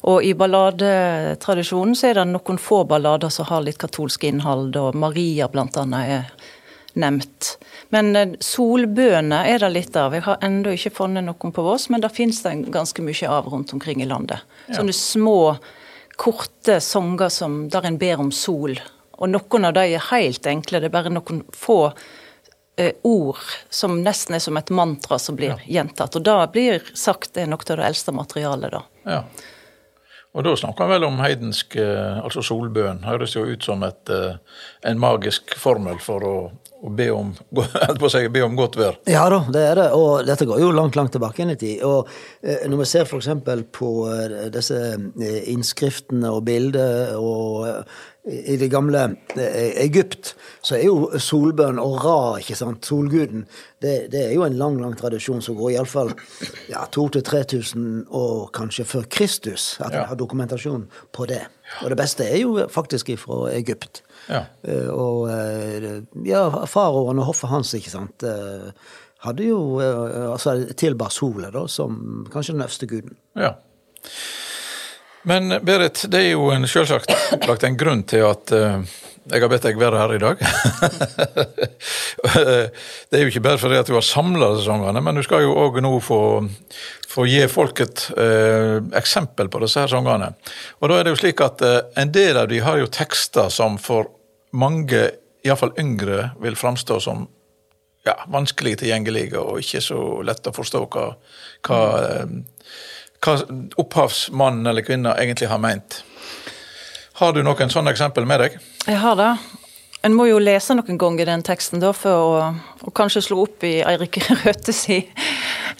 Og 0.08 0.25
i 0.25 0.32
balladetradisjonen 0.32 1.96
så 1.99 2.08
er 2.08 2.20
det 2.20 2.30
noen 2.30 2.60
få 2.60 2.84
ballader 2.88 3.32
som 3.32 3.49
har 3.50 3.66
litt 3.66 3.80
katolsk 3.80 4.25
innhold, 4.25 4.72
og 4.80 4.96
Maria 4.96 5.50
blant 5.52 5.76
annet 5.76 6.14
er 6.14 6.49
nevnt. 7.00 7.58
Men 7.94 8.14
eh, 8.16 8.32
solbønner 8.42 9.50
er 9.50 9.60
det 9.62 9.70
litt 9.75 9.99
av. 10.00 10.16
Jeg 10.16 10.25
har 10.26 10.40
ennå 10.44 10.72
ikke 10.75 10.94
funnet 11.02 11.26
noen 11.26 11.52
på 11.54 11.64
Voss, 11.66 11.88
men 11.92 12.02
det 12.02 12.12
finnes 12.16 12.40
det 12.46 12.54
ganske 12.72 13.04
mye 13.04 13.28
av 13.28 13.50
rundt 13.52 13.75
omkring 13.76 14.02
i 14.02 14.08
landet. 14.08 14.40
Sånne 14.72 14.94
små, 14.96 15.56
korte 16.20 16.80
sanger 16.84 17.30
som, 17.32 17.62
der 17.72 17.87
en 17.88 18.00
ber 18.00 18.25
om 18.25 18.32
sol. 18.34 18.80
Og 19.21 19.29
noen 19.29 19.69
av 19.69 19.77
de 19.77 19.85
er 19.93 20.11
helt 20.11 20.49
enkle, 20.49 20.81
det 20.81 20.89
er 20.89 20.97
bare 20.97 21.12
noen 21.12 21.43
få 21.53 21.81
eh, 22.81 22.95
ord 23.05 23.41
som 23.69 24.00
nesten 24.00 24.39
er 24.39 24.45
som 24.45 24.57
et 24.57 24.73
mantra 24.73 25.21
som 25.21 25.37
blir 25.37 25.61
gjentatt. 25.69 26.17
Og 26.17 26.25
da 26.25 26.43
blir 26.53 26.81
sagt 26.97 27.35
det 27.37 27.45
er 27.45 27.50
noe 27.53 27.61
av 27.67 27.83
det 27.83 27.89
eldste 27.91 28.17
materialet, 28.17 28.79
da. 28.79 28.85
Ja. 29.05 29.25
Og 30.31 30.45
da 30.47 30.55
snakker 30.55 30.87
han 30.87 30.93
vel 30.95 31.05
om 31.09 31.21
heidensk, 31.21 31.77
eh, 31.83 32.19
altså 32.23 32.43
solbønn. 32.47 33.03
Høres 33.05 33.35
jo 33.35 33.45
ut 33.45 33.67
som 33.67 33.83
et, 33.85 34.11
eh, 34.15 34.37
en 34.89 35.00
magisk 35.03 35.57
formel 35.59 35.99
for 36.00 36.25
å, 36.25 36.35
å 36.81 36.93
be, 36.95 37.09
om, 37.12 37.35
på 38.00 38.07
å 38.07 38.11
si, 38.15 38.23
be 38.33 38.45
om 38.47 38.55
godt 38.57 38.79
vær. 38.79 38.97
Ja 39.11 39.27
da, 39.29 39.43
det 39.53 39.65
er 39.73 39.81
det. 39.83 39.89
Og 39.99 40.23
dette 40.29 40.47
går 40.49 40.62
jo 40.62 40.71
langt, 40.73 40.97
langt 40.97 41.12
tilbake 41.12 41.43
inn 41.43 41.53
i 41.53 41.59
tid. 41.61 41.83
Og 41.85 42.09
når 42.41 42.85
vi 42.85 42.89
ser 42.89 43.11
f.eks. 43.11 43.29
på 43.75 43.91
disse 44.55 44.81
innskriftene 45.50 46.31
og 46.31 46.47
bilder 46.47 47.19
og 47.19 47.83
i 48.29 48.57
det 48.61 48.69
gamle 48.71 49.00
eh, 49.37 49.71
Egypt, 49.85 50.35
så 50.62 50.75
er 50.77 50.83
jo 50.85 51.09
solbønn 51.19 51.79
og 51.81 51.95
Ra, 52.05 52.17
ikke 52.43 52.57
sant, 52.59 52.85
solguden, 52.85 53.47
det, 53.81 53.95
det 54.12 54.27
er 54.27 54.35
jo 54.35 54.43
en 54.45 54.59
lang, 54.61 54.77
lang 54.83 54.93
tradisjon 54.99 55.41
som 55.43 55.57
går 55.57 55.71
iallfall 55.79 56.12
ja, 56.69 56.83
2000-3000 56.93 58.11
år 58.12 58.50
kanskje 58.53 58.85
før 58.85 59.07
Kristus, 59.11 59.79
at 59.81 59.93
Ja. 59.93 60.03
en 60.03 60.09
har 60.12 60.17
dokumentasjon 60.21 60.85
på 61.17 61.27
det. 61.31 61.41
Og 61.83 61.89
det 61.91 61.97
beste 61.97 62.25
er 62.29 62.37
jo 62.43 62.67
faktisk 62.69 63.09
fra 63.19 63.50
Egypt. 63.57 64.03
Ja. 64.29 64.45
Eh, 64.69 64.89
Og 64.93 65.31
eh, 65.33 66.03
ja, 66.29 66.45
faraoen 66.67 67.19
og 67.19 67.25
hoffet 67.33 67.49
hans, 67.50 67.73
ikke 67.75 67.91
sant, 67.91 68.23
hadde 69.21 69.45
jo 69.49 69.79
altså 69.81 70.59
tilbar 70.77 71.09
sola 71.12 71.50
da, 71.50 71.67
som 71.69 72.27
kanskje 72.33 72.53
den 72.55 72.62
øverste 72.62 72.87
guden. 72.89 73.17
Ja. 73.37 73.55
Men 75.29 75.53
Berit, 75.65 76.05
det 76.09 76.23
er 76.25 76.31
jo 76.33 76.49
en, 76.55 76.67
selvsagt 76.69 77.12
lagt 77.49 77.65
en 77.67 77.77
grunn 77.77 78.03
til 78.09 78.25
at 78.25 78.53
uh, 78.57 78.81
jeg 79.31 79.43
har 79.43 79.50
bedt 79.53 79.67
deg 79.69 79.79
være 79.79 79.99
her 80.00 80.15
i 80.17 80.21
dag. 80.21 80.41
det 83.11 83.19
er 83.19 83.23
jo 83.23 83.31
ikke 83.31 83.43
bare 83.45 83.61
fordi 83.61 83.79
at 83.79 83.91
du 83.91 83.95
har 83.95 84.07
samla 84.07 84.49
sangene, 84.65 85.03
men 85.05 85.19
du 85.19 85.23
skal 85.27 85.45
jo 85.45 85.53
òg 85.61 85.79
nå 85.85 85.93
få, 86.03 86.21
få 87.11 87.27
gi 87.29 87.45
folk 87.53 87.83
et 87.85 88.07
eh, 88.17 88.79
eksempel 88.99 89.50
på 89.53 89.61
disse 89.62 89.85
her 89.85 89.93
sangene. 89.93 90.33
Og 90.81 90.91
da 90.91 90.99
er 90.99 91.07
det 91.07 91.15
jo 91.15 91.21
slik 91.21 91.43
at 91.45 91.62
uh, 91.62 91.83
en 92.00 92.11
del 92.15 92.41
av 92.41 92.49
de 92.50 92.62
har 92.65 92.81
jo 92.81 92.91
tekster 92.91 93.53
som 93.55 93.79
for 93.79 94.09
mange, 94.57 95.05
iallfall 95.47 95.77
yngre, 95.79 96.33
vil 96.43 96.59
framstå 96.59 96.99
som 97.05 97.29
ja, 98.09 98.17
vanskelig 98.33 98.79
tilgjengelige 98.81 99.39
og 99.39 99.61
ikke 99.61 99.83
så 99.85 100.00
lett 100.25 100.49
å 100.49 100.57
forstå 100.57 100.83
hva, 100.89 101.07
hva, 101.69 101.81
hva 103.21 103.35
opphavsmannen 103.77 104.67
eller 104.71 104.83
kvinna 104.87 105.15
egentlig 105.21 105.49
har 105.50 105.59
meint. 105.61 106.03
Har 107.21 107.35
du 107.37 107.43
noen 107.45 107.69
sånne 107.73 107.93
eksempel 107.93 108.25
med 108.29 108.41
deg? 108.41 108.55
Jeg 108.87 108.97
har 109.03 109.17
det. 109.21 109.31
En 110.03 110.15
må 110.17 110.25
jo 110.31 110.39
lese 110.41 110.73
noen 110.73 110.97
ganger 110.97 111.29
den 111.29 111.43
teksten 111.45 111.83
da, 111.83 111.91
for 111.93 112.11
å, 112.41 112.45
å 112.89 112.93
kanskje 112.97 113.21
slå 113.27 113.43
opp 113.45 113.67
i 113.69 113.75
Eirik 113.85 114.17
Røthes 114.47 114.87
i 114.89 115.03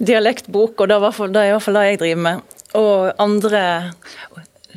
dialektbok, 0.01 0.81
og 0.85 0.89
det, 0.91 0.97
er 0.97 1.01
i 1.01 1.55
hvert 1.55 1.65
fall 1.65 1.79
det 1.79 1.87
jeg 1.89 2.01
driver 2.03 2.23
med. 2.27 2.59
Og 2.77 3.23
andre 3.25 3.63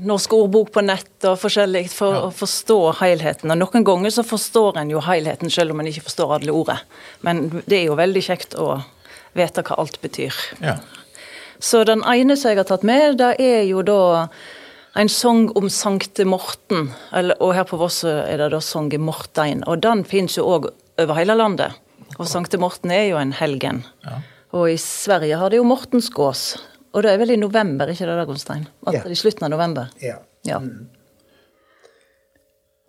norsk 0.04 0.34
ordbok 0.34 0.72
på 0.74 0.82
nett 0.88 1.28
og 1.30 1.36
forskjellig, 1.44 1.84
for 1.92 2.16
Ja. 2.16 2.22
å 2.30 2.32
forstå 2.34 2.78
helheten. 3.04 3.52
Og 3.54 3.60
noen 3.60 3.84
ganger 3.86 4.10
så 4.16 4.24
forstår 4.26 4.80
en 4.82 4.90
jo 4.96 5.04
helheten, 5.06 5.52
selv 5.54 5.76
om 5.76 5.84
en 5.84 5.92
ikke 5.92 6.08
forstår 6.08 6.38
alle 6.40 6.56
ordet. 6.56 6.80
Men 7.22 7.50
det 7.68 7.82
er 7.82 7.86
jo 7.92 8.00
veldig 8.00 8.24
kjekt 8.26 8.56
å 8.56 8.80
vite 9.38 9.62
hva 9.68 9.78
alt 9.84 10.00
betyr. 10.02 10.34
Ja. 10.64 10.80
Så 11.64 11.84
den 11.88 12.02
ene 12.04 12.36
som 12.40 12.52
jeg 12.52 12.60
har 12.60 12.68
tatt 12.68 12.84
med, 12.88 13.18
det 13.22 13.36
er 13.40 13.62
jo 13.70 13.84
da 13.88 14.28
en 15.00 15.10
sang 15.10 15.46
om 15.58 15.70
Sankte 15.72 16.26
Morten. 16.28 16.90
Eller, 17.16 17.40
og 17.42 17.54
her 17.56 17.64
på 17.70 17.80
Voss 17.80 18.02
er 18.10 18.36
det 18.42 18.50
da 18.54 18.60
sangen 18.62 19.06
Mortein. 19.08 19.64
Og 19.72 19.80
den 19.86 20.04
finnes 20.06 20.36
jo 20.38 20.44
òg 20.58 20.68
over 21.02 21.18
hele 21.18 21.38
landet. 21.40 21.80
Og 22.20 22.28
Sankte 22.30 22.60
Morten 22.62 22.92
er 22.94 23.08
jo 23.08 23.18
en 23.22 23.32
helgen. 23.38 23.82
Ja. 24.06 24.20
Og 24.54 24.68
i 24.74 24.78
Sverige 24.78 25.40
har 25.40 25.50
de 25.50 25.58
jo 25.62 25.66
Mortensgås. 25.66 26.44
Og 26.94 27.02
det 27.02 27.14
er 27.16 27.22
vel 27.24 27.32
i 27.34 27.40
november, 27.42 27.90
ikke 27.90 28.06
det 28.06 28.20
da, 28.20 28.26
Gunstein? 28.30 28.68
At 28.86 28.94
Ja. 28.94 29.02
det 29.08 29.16
I 29.16 29.22
slutten 29.24 29.48
av 29.48 29.50
november. 29.56 29.90
Ja. 30.04 30.20
Ja. 30.46 30.60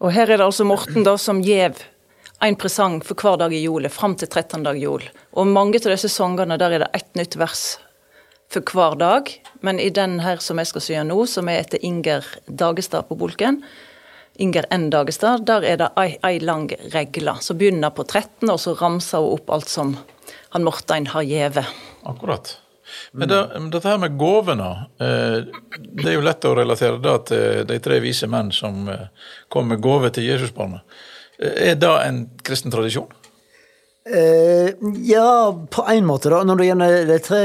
Og 0.03 0.13
her 0.13 0.29
er 0.29 0.37
det 0.37 0.45
altså 0.45 0.67
Morten 0.69 1.07
da 1.07 1.15
som 1.17 1.41
gjev 1.41 1.79
en 2.45 2.57
presang 2.61 2.99
for 3.07 3.15
hver 3.17 3.39
dag 3.41 3.55
i 3.55 3.63
jula, 3.63 3.89
fram 3.89 4.17
til 4.21 4.29
13. 4.29 4.63
dag 4.67 4.77
jul. 4.77 5.01
Og 5.33 5.47
mange 5.49 5.79
av 5.81 5.95
disse 5.95 6.11
sangene, 6.13 6.59
der 6.61 6.75
er 6.77 6.79
det 6.85 6.91
ett 6.99 7.15
nytt 7.17 7.39
vers 7.41 7.79
for 8.55 8.79
hver 8.79 8.99
dag. 9.01 9.33
Men 9.67 9.81
i 9.81 9.91
den 9.91 10.21
her 10.25 10.43
som 10.45 10.61
jeg 10.61 10.71
skal 10.71 10.85
sy 10.85 10.97
nå, 11.07 11.19
som 11.31 11.49
er 11.51 11.63
etter 11.65 11.83
Inger 11.85 12.27
Dagestad 12.47 13.09
på 13.09 13.19
Bolken, 13.19 13.63
Inger 14.43 14.67
N. 14.75 14.89
Dagestad, 14.91 15.45
der 15.47 15.63
er 15.63 15.79
det 15.79 15.93
ei, 16.01 16.17
ei 16.27 16.41
lang 16.43 16.67
regle 16.95 17.37
som 17.45 17.59
begynner 17.59 17.95
på 17.95 18.03
13, 18.03 18.49
og 18.51 18.59
så 18.59 18.75
ramser 18.81 19.23
hun 19.23 19.37
opp 19.39 19.53
alt 19.55 19.71
som 19.71 19.95
han 20.55 20.67
Mortein 20.67 21.07
har 21.13 21.23
gjeve. 21.23 21.67
Akkurat. 22.03 22.57
Men 23.13 23.31
det, 23.31 23.41
dette 23.73 23.89
her 23.89 23.99
med 24.03 24.17
gåvene, 24.19 24.71
eh, 25.01 25.39
det 25.79 26.09
er 26.11 26.17
jo 26.19 26.25
lett 26.25 26.47
å 26.47 26.55
relatere 26.59 27.01
det 27.03 27.15
til 27.31 27.67
de 27.71 27.79
tre 27.83 28.01
vise 28.03 28.29
menn 28.31 28.53
som 28.55 28.89
eh, 28.91 29.07
kom 29.53 29.71
med 29.71 29.83
gave 29.83 30.11
til 30.15 30.27
Jesusbarnet. 30.29 30.83
Eh, 31.39 31.71
Er 31.71 31.79
det 31.81 31.95
en 32.05 32.25
kristen 32.45 32.75
tradisjon? 32.75 33.09
Eh, 34.07 34.75
ja, 35.05 35.67
på 35.71 35.85
en 35.89 36.07
måte, 36.07 36.29
da. 36.29 36.43
Når 36.45 36.59
det 36.61 36.65
gjelder 36.67 37.07
de 37.09 37.15
tre 37.25 37.45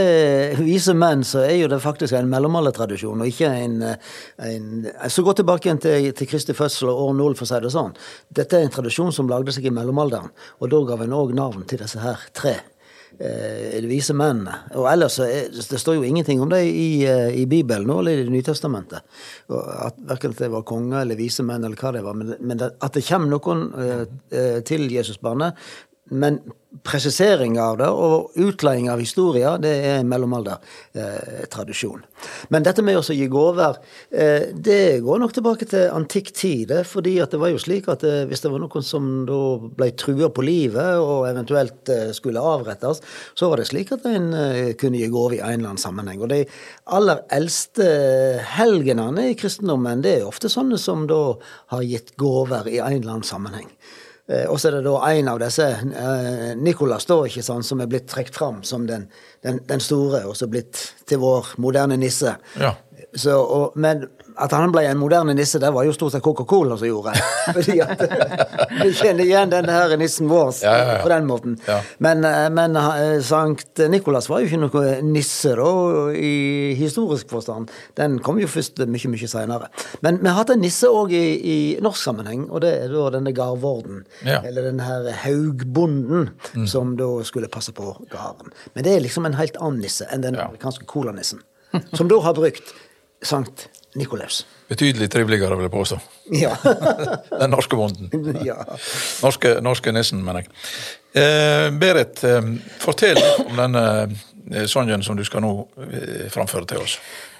vise 0.59 0.91
menn, 0.91 1.21
så 1.23 1.45
er 1.45 1.53
jo 1.55 1.69
det 1.71 1.79
faktisk 1.79 2.17
en 2.17 2.27
mellomaldertradisjon, 2.27 3.21
og 3.23 3.31
ikke 3.31 3.47
en, 3.47 3.77
eh, 3.81 3.95
en 4.43 4.89
Så 5.07 5.23
gå 5.23 5.33
tilbake 5.33 5.69
igjen 5.69 5.79
til, 5.79 6.11
til 6.11 6.27
Kristi 6.27 6.53
fødsel 6.53 6.89
og 6.91 6.99
år 7.05 7.13
null, 7.15 7.35
for 7.35 7.47
å 7.47 7.47
si 7.47 7.61
det 7.63 7.71
sånn. 7.71 7.95
Dette 8.29 8.59
er 8.59 8.67
en 8.67 8.75
tradisjon 8.75 9.15
som 9.15 9.31
lagde 9.31 9.55
seg 9.55 9.65
i 9.65 9.71
mellomalderen, 9.71 10.35
og 10.59 10.69
da 10.69 10.83
ga 10.83 10.99
en 11.03 11.15
òg 11.15 11.31
navn 11.33 11.63
til 11.63 11.79
disse 11.79 12.03
her 12.03 12.27
tre. 12.33 12.57
Eh, 13.19 13.81
de 13.81 13.87
vise 13.89 14.13
mennene. 14.15 14.53
Og 14.79 14.85
ellers 14.87 15.17
så 15.17 15.25
er, 15.27 15.49
det 15.51 15.79
står 15.81 15.97
jo 15.97 16.05
ingenting 16.07 16.39
om 16.39 16.51
det 16.51 16.61
i, 16.69 17.03
eh, 17.03 17.33
i 17.41 17.45
Bibelen 17.49 17.89
eller 17.89 18.11
i 18.11 18.23
Det 18.23 18.31
nye 18.31 18.45
testamentet. 18.45 19.01
At 19.49 19.97
Verken 19.97 20.35
det 20.37 20.47
var 20.53 20.63
konger 20.63 21.01
eller 21.01 21.19
vise 21.19 21.43
menn 21.43 21.65
eller 21.65 21.75
hva 21.75 21.91
det 21.91 22.03
var, 22.05 22.13
men, 22.15 22.57
det, 22.57 22.69
at 22.79 22.93
det 22.93 23.03
kommer 23.07 23.33
noen 23.33 23.65
eh, 23.75 24.05
eh, 24.31 24.59
til 24.63 24.87
Jesusbarnet. 24.87 25.57
Men 26.09 26.39
presisering 26.85 27.57
av 27.59 27.79
det 27.79 27.87
og 27.89 28.35
utleiing 28.39 28.89
av 28.93 29.01
historier, 29.01 29.57
det 29.61 29.71
er 29.87 29.95
en 29.99 30.09
mellomaldertradisjon. 30.09 32.03
Men 32.53 32.65
dette 32.65 32.83
med 32.85 32.99
å 32.99 33.15
gi 33.15 33.25
gaver, 33.31 33.79
eh, 34.11 34.51
det 34.53 35.01
går 35.01 35.19
nok 35.19 35.33
tilbake 35.33 35.65
til 35.65 35.89
antikk 35.89 36.31
tid. 36.33 36.71
fordi 36.85 37.19
at 37.21 37.31
det 37.31 37.39
var 37.39 37.49
jo 37.49 37.57
slik 37.57 37.87
at 37.89 38.03
eh, 38.03 38.25
hvis 38.25 38.41
det 38.41 38.51
var 38.51 38.59
noen 38.59 38.83
som 38.83 39.25
da 39.25 39.57
ble 39.57 39.91
trua 39.91 40.29
på 40.29 40.45
livet 40.45 40.99
og 40.99 41.27
eventuelt 41.27 41.89
eh, 41.89 42.11
skulle 42.11 42.39
avrettes, 42.39 43.01
så 43.33 43.49
var 43.49 43.57
det 43.57 43.67
slik 43.67 43.91
at 43.91 44.05
en 44.05 44.33
eh, 44.33 44.73
kunne 44.73 44.97
gi 44.97 45.09
gave 45.09 45.35
i 45.35 45.39
en 45.39 45.59
eller 45.59 45.73
annen 45.73 45.81
sammenheng. 45.81 46.21
Og 46.21 46.29
de 46.29 46.45
aller 46.85 47.23
eldste 47.31 48.43
helgenene 48.57 49.31
i 49.31 49.35
kristendommen, 49.35 50.01
det 50.01 50.19
er 50.19 50.27
ofte 50.27 50.49
sånne 50.49 50.77
som 50.77 51.07
da 51.07 51.35
har 51.73 51.81
gitt 51.81 52.15
gaver 52.17 52.67
i 52.67 52.77
en 52.79 53.01
eller 53.01 53.17
annen 53.17 53.23
sammenheng. 53.23 53.69
Eh, 54.29 54.45
Og 54.49 54.59
så 54.59 54.69
er 54.69 54.77
det 54.77 54.83
da 54.85 54.99
en 55.09 55.27
av 55.31 55.39
disse, 55.41 55.65
eh, 55.65 56.55
Nikolas, 56.55 57.05
da, 57.09 57.15
ikke 57.25 57.43
sant, 57.43 57.65
som 57.65 57.81
er 57.81 57.87
blitt 57.89 58.07
trukket 58.11 58.35
fram 58.35 58.61
som 58.63 58.85
den, 58.87 59.07
den, 59.43 59.59
den 59.65 59.79
store, 59.79 60.25
og 60.29 60.35
så 60.37 60.47
blitt 60.47 60.93
til 61.09 61.17
vår 61.23 61.55
moderne 61.57 61.97
nisse. 61.97 62.35
Ja. 62.59 62.75
Så, 63.15 63.33
og, 63.41 63.71
men 63.75 64.03
at 64.39 64.51
han 64.53 64.69
ble 64.71 64.83
en 64.85 64.99
moderne 65.01 65.33
nisse, 65.35 65.57
det 65.59 65.71
var 65.73 65.83
jo 65.83 65.91
stort 65.95 66.13
sett 66.13 66.21
Coca-Cola 66.23 66.75
som 66.77 66.85
gjorde. 66.87 67.11
Fordi 67.55 67.79
at 67.81 68.03
vi 68.83 68.91
kjenner 68.95 69.23
igjen 69.25 69.49
denne 69.51 69.73
her 69.73 69.95
nissen 69.97 70.29
vår 70.29 70.51
Ja, 70.61 70.73
ja, 70.77 70.83
ja. 70.93 70.97
på 71.01 71.09
den 71.09 71.25
måten. 71.27 71.55
Men, 72.05 72.21
eh, 72.27 72.45
men 72.53 72.77
eh, 72.77 73.17
Sankt 73.25 73.81
Nikolas 73.89 74.29
var 74.29 74.43
jo 74.43 74.47
ikke 74.51 74.59
noe 74.61 74.93
nisse 75.03 75.55
da, 75.57 75.71
i 76.13 76.75
historisk 76.77 77.33
forstand. 77.33 77.73
Den 77.97 78.19
kom 78.23 78.37
jo 78.39 78.47
først 78.47 78.77
mye, 78.85 79.11
mye 79.11 79.29
seinere. 79.31 79.71
Men 80.05 80.21
vi 80.21 80.29
har 80.29 80.37
hatt 80.43 80.53
en 80.53 80.61
nisse 80.63 80.87
òg 80.93 81.11
i, 81.17 81.23
i 81.41 81.57
norsk 81.83 82.03
sammenheng, 82.11 82.45
og 82.53 82.61
det 82.63 82.75
er 82.85 82.93
da 82.93 83.07
denne 83.17 83.33
gardvorden. 83.35 84.03
Ja. 84.21 84.43
Eller 84.45 84.69
den 84.69 84.83
her 84.85 85.09
haugbonden, 85.25 86.29
Mm. 86.55 86.67
som 86.67 86.95
da 86.97 87.05
skulle 87.23 87.47
passe 87.51 87.71
på 87.75 87.91
garden. 88.11 88.49
Men 88.73 88.83
det 88.85 88.93
er 88.95 89.01
liksom 89.03 89.25
en 89.27 89.35
helt 89.37 89.57
annen 89.61 89.81
nisse 89.83 90.05
enn 90.13 90.21
den 90.23 90.37
amerikanske 90.39 90.85
colanissen. 90.89 91.41
Som 91.93 92.07
da 92.09 92.17
har 92.25 92.33
brukt 92.33 92.71
Sankt 93.21 93.67
Nikolaus. 93.95 94.45
Betydelig 94.69 95.09
triveligere, 95.11 95.55
vil 95.57 95.65
jeg 95.65 95.73
påstå. 95.73 95.99
Ja. 96.37 96.53
Den 97.41 97.49
norske 97.49 97.75
bonden. 97.75 98.11
ja. 98.49 98.57
Norske, 99.23 99.55
norske 99.65 99.93
nissen, 99.95 100.21
mener 100.25 100.45
jeg. 100.45 100.51
Eh, 101.19 101.67
Berit, 101.81 102.23
eh, 102.23 102.51
fortell 102.79 103.19
om 103.47 103.55
denne 103.57 103.85
eh, 104.05 104.67
sangen 104.69 105.03
som 105.03 105.17
du 105.17 105.25
skal 105.25 105.43
nå 105.45 105.53
eh, 105.89 106.27
framføre 106.29 106.69
til 106.69 106.85
oss. 106.85 106.99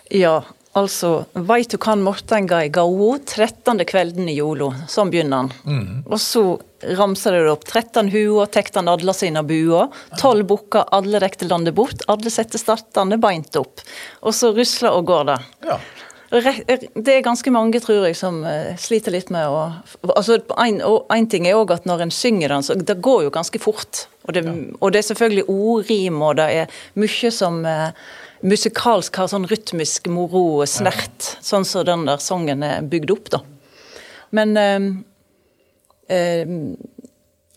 Ja, 0.10 0.40
altså 0.80 1.12
Veit 1.50 1.72
du 1.74 1.78
kan 1.82 2.02
Morten 2.04 2.48
ga 2.50 2.64
i 2.66 2.72
gao 2.74 3.12
13. 3.18 3.84
kvelden 3.90 4.30
i 4.32 4.38
jolo. 4.40 4.72
Sånn 4.90 5.12
begynner 5.14 5.44
han. 5.44 5.54
Og 6.08 6.20
så 6.24 6.44
ramser 7.00 7.36
det 7.36 7.52
opp 7.52 7.66
13 7.68 8.12
huer, 8.14 8.50
tek 8.52 8.72
han 8.76 8.92
alle 8.92 9.14
sine 9.16 9.44
buer. 9.48 9.90
12 10.18 10.46
bukker, 10.50 10.88
alle 10.96 11.22
rekte 11.22 11.48
landet 11.50 11.76
bort. 11.78 12.06
Alle 12.12 12.32
setter 12.34 12.62
startene 12.62 13.20
beint 13.22 13.56
opp. 13.60 13.84
Og 14.24 14.36
så 14.36 14.54
rusler 14.56 14.96
og 14.96 15.10
går 15.10 15.34
det. 15.34 15.40
Ja. 15.70 15.80
Det 16.30 17.10
er 17.10 17.24
ganske 17.26 17.50
mange, 17.50 17.80
tror 17.82 18.04
jeg, 18.06 18.16
som 18.18 18.44
eh, 18.46 18.76
sliter 18.78 19.16
litt 19.16 19.32
med 19.34 19.50
å 19.50 19.64
altså, 20.14 20.38
en, 20.62 20.78
en 20.86 21.30
ting 21.30 21.48
er 21.50 21.58
òg 21.58 21.74
at 21.74 21.88
når 21.90 22.06
en 22.06 22.14
synger 22.14 22.54
den, 22.54 22.66
så 22.66 22.78
det 22.78 23.00
går 23.02 23.24
jo 23.26 23.32
ganske 23.34 23.62
fort. 23.62 24.06
Og 24.28 24.36
det, 24.38 24.44
og 24.78 24.94
det 24.94 25.02
er 25.02 25.08
selvfølgelig 25.08 25.48
ordrim, 25.50 26.22
og 26.22 26.38
det 26.38 26.50
er 26.54 26.82
mye 27.02 27.32
som 27.34 27.64
eh, 27.66 27.90
musikalsk 28.42 29.20
har 29.20 29.30
sånn 29.32 29.48
rytmisk 29.50 30.08
moro 30.12 30.66
snert, 30.70 31.36
sånn 31.44 31.68
som 31.68 31.86
den 31.88 32.06
der 32.08 32.22
sangen 32.24 32.64
er 32.66 32.86
bygd 32.88 33.14
opp, 33.16 33.32
da. 33.36 33.44
Men 34.36 34.58
eh, 34.58 34.90
eh, 36.16 36.58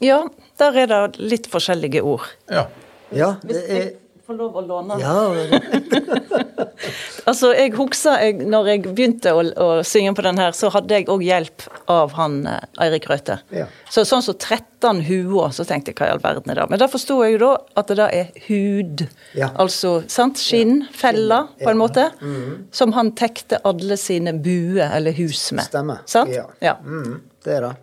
Ja, 0.02 0.24
der 0.58 0.76
er 0.82 0.88
det 0.90 1.20
litt 1.22 1.46
forskjellige 1.46 2.00
ord. 2.02 2.26
Ja. 2.50 2.66
Ja, 3.14 3.34
det 3.44 3.60
er 3.68 3.90
Får 4.22 4.36
lov 4.38 4.54
å 4.54 4.62
låne 4.62 4.96
ja, 5.02 5.12
Altså, 7.26 7.52
jeg 7.54 7.72
husker 7.74 8.20
jeg, 8.22 8.36
når 8.50 8.68
jeg 8.72 8.82
begynte 8.86 9.32
å, 9.34 9.42
å 9.42 9.66
synge 9.86 10.12
på 10.18 10.24
den 10.26 10.38
her, 10.40 10.54
så 10.56 10.70
hadde 10.74 10.94
jeg 10.98 11.08
òg 11.12 11.22
hjelp 11.26 11.64
av 11.90 12.14
han 12.18 12.40
eh, 12.50 12.64
Eirik 12.82 13.06
Røthe. 13.10 13.36
Ja. 13.54 13.66
Så 13.90 14.04
sånn 14.08 14.24
som 14.24 14.34
13 14.38 15.02
huer, 15.06 15.52
så 15.54 15.66
tenkte 15.68 15.92
jeg 15.92 15.98
hva 16.00 16.08
i 16.10 16.14
all 16.16 16.22
verden 16.22 16.50
er 16.54 16.58
det? 16.62 16.66
Men 16.72 16.82
da 16.82 16.88
forsto 16.90 17.18
jeg 17.22 17.36
jo 17.36 17.42
da 17.44 17.52
at 17.82 17.92
det 17.92 17.98
da 18.00 18.08
er 18.14 18.32
hud. 18.48 19.04
Ja. 19.38 19.52
Altså 19.62 20.00
sant, 20.10 20.40
skinn, 20.42 20.84
feller, 20.94 21.50
på 21.62 21.70
en 21.70 21.76
Ja. 21.76 21.80
måte. 21.82 22.08
Som 22.74 22.94
han 22.98 23.12
tekte 23.18 23.58
alle 23.68 23.96
sine 24.00 24.34
buer 24.42 24.88
eller 24.90 25.14
hus 25.18 25.48
med. 25.54 25.66
Stemmer. 25.70 26.02
Sant? 26.10 26.34
Ja. 26.34 26.48
ja. 26.62 26.76
Mm, 26.82 27.20
det 27.46 27.58
er 27.58 27.68
det. 27.68 27.74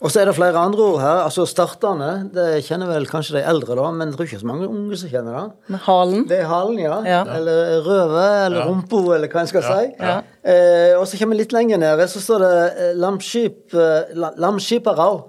Og 0.00 0.08
så 0.08 0.22
er 0.22 0.30
det 0.30 0.34
flere 0.38 0.56
andre 0.56 0.80
ord 0.80 1.00
her. 1.02 1.18
altså 1.26 1.44
Startene 1.48 2.30
det 2.32 2.62
kjenner 2.64 2.88
vel 2.88 3.04
kanskje 3.08 3.36
de 3.36 3.42
eldre, 3.44 3.74
da, 3.76 3.88
men 3.92 4.08
jeg 4.08 4.16
tror 4.16 4.28
ikke 4.30 4.40
så 4.40 4.48
mange 4.48 4.68
unge 4.70 4.96
som 4.96 5.10
kjenner 5.12 5.34
det. 5.36 5.80
Halen. 5.84 6.22
Det 6.30 6.38
er 6.40 6.48
halen, 6.48 6.78
ja. 6.80 6.94
Ja. 7.04 7.18
Eller 7.36 7.82
røvet, 7.84 8.30
eller 8.46 8.70
rumpa, 8.70 9.02
eller 9.18 9.28
hva 9.28 9.42
en 9.44 9.50
skal 9.50 9.66
si. 9.66 9.90
Ja. 10.00 10.14
Eh, 10.40 10.94
og 10.96 11.04
så 11.04 11.20
kommer 11.20 11.36
vi 11.36 11.42
litt 11.42 11.52
lenger 11.52 11.82
ned, 11.82 12.00
så 12.08 12.22
står 12.24 12.46
det 12.46 12.54
eh, 12.70 12.94
Lamskip 12.96 13.76
eh, 13.76 14.16
Lamskiparau. 14.40 15.20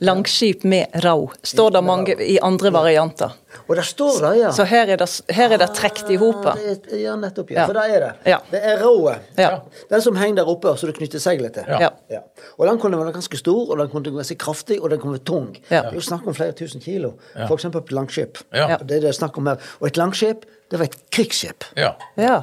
Langskip 0.00 0.64
med 0.64 0.86
rau. 1.04 1.30
Står 1.42 1.70
det 1.70 1.82
mange 1.84 2.16
i 2.24 2.38
andre 2.42 2.70
varianter. 2.72 3.32
Og 3.68 3.76
der 3.76 3.82
står 3.82 4.18
det, 4.20 4.32
ja. 4.40 4.50
Så 4.52 4.64
her 4.68 4.86
er 4.92 4.96
det, 5.00 5.08
her 5.32 5.52
er 5.54 5.58
det 5.58 5.68
trukket 5.74 6.10
i 6.12 6.16
hop. 6.20 6.44
Ah, 6.46 6.54
det 6.56 6.92
er- 6.92 6.96
Ja, 7.00 7.14
nettopp. 7.16 7.50
Ja. 7.50 7.60
Ja. 7.60 7.66
For 7.66 7.72
det 7.72 7.82
er 7.96 8.00
det. 8.00 8.12
Ja. 8.26 8.38
Det 8.50 8.60
er 8.62 8.82
rået. 8.84 9.18
Ja. 9.38 9.58
Den 9.90 10.02
som 10.02 10.16
henger 10.16 10.36
der 10.42 10.48
oppe, 10.52 10.68
så 10.76 10.86
du 10.86 10.92
knytter 10.92 11.18
seilet 11.18 11.54
til. 11.54 11.64
Ja. 11.68 11.88
Ja. 12.10 12.18
Og 12.58 12.66
den 12.68 12.78
kunne 12.78 12.98
være 12.98 13.12
ganske 13.12 13.36
stor, 13.36 13.70
og 13.70 13.78
den 13.78 13.88
kunne 13.88 14.12
være 14.16 14.34
kraftig, 14.36 14.80
og 14.82 14.90
den 14.90 14.98
kunne 15.00 15.12
være 15.18 15.24
tung. 15.24 15.56
Ja. 15.70 15.82
Det 15.82 15.92
er 15.92 15.94
jo 15.94 16.00
snakk 16.00 16.26
om 16.26 16.34
flere 16.34 16.52
tusen 16.52 16.80
kilo, 16.80 17.12
for 17.46 17.54
eksempel 17.56 17.80
på 17.80 17.86
et 17.86 17.92
langskip. 17.92 18.38
Ja. 18.54 18.76
Det 18.76 18.96
er 18.96 19.00
det 19.00 19.14
snakk 19.14 19.38
om 19.38 19.46
her. 19.46 19.56
Og 19.80 19.86
et 19.86 19.96
langskip, 19.96 20.44
det 20.70 20.78
var 20.78 20.84
et 20.84 20.96
krigsskip. 21.10 21.64
ja. 21.76 21.90
Ja. 22.16 22.42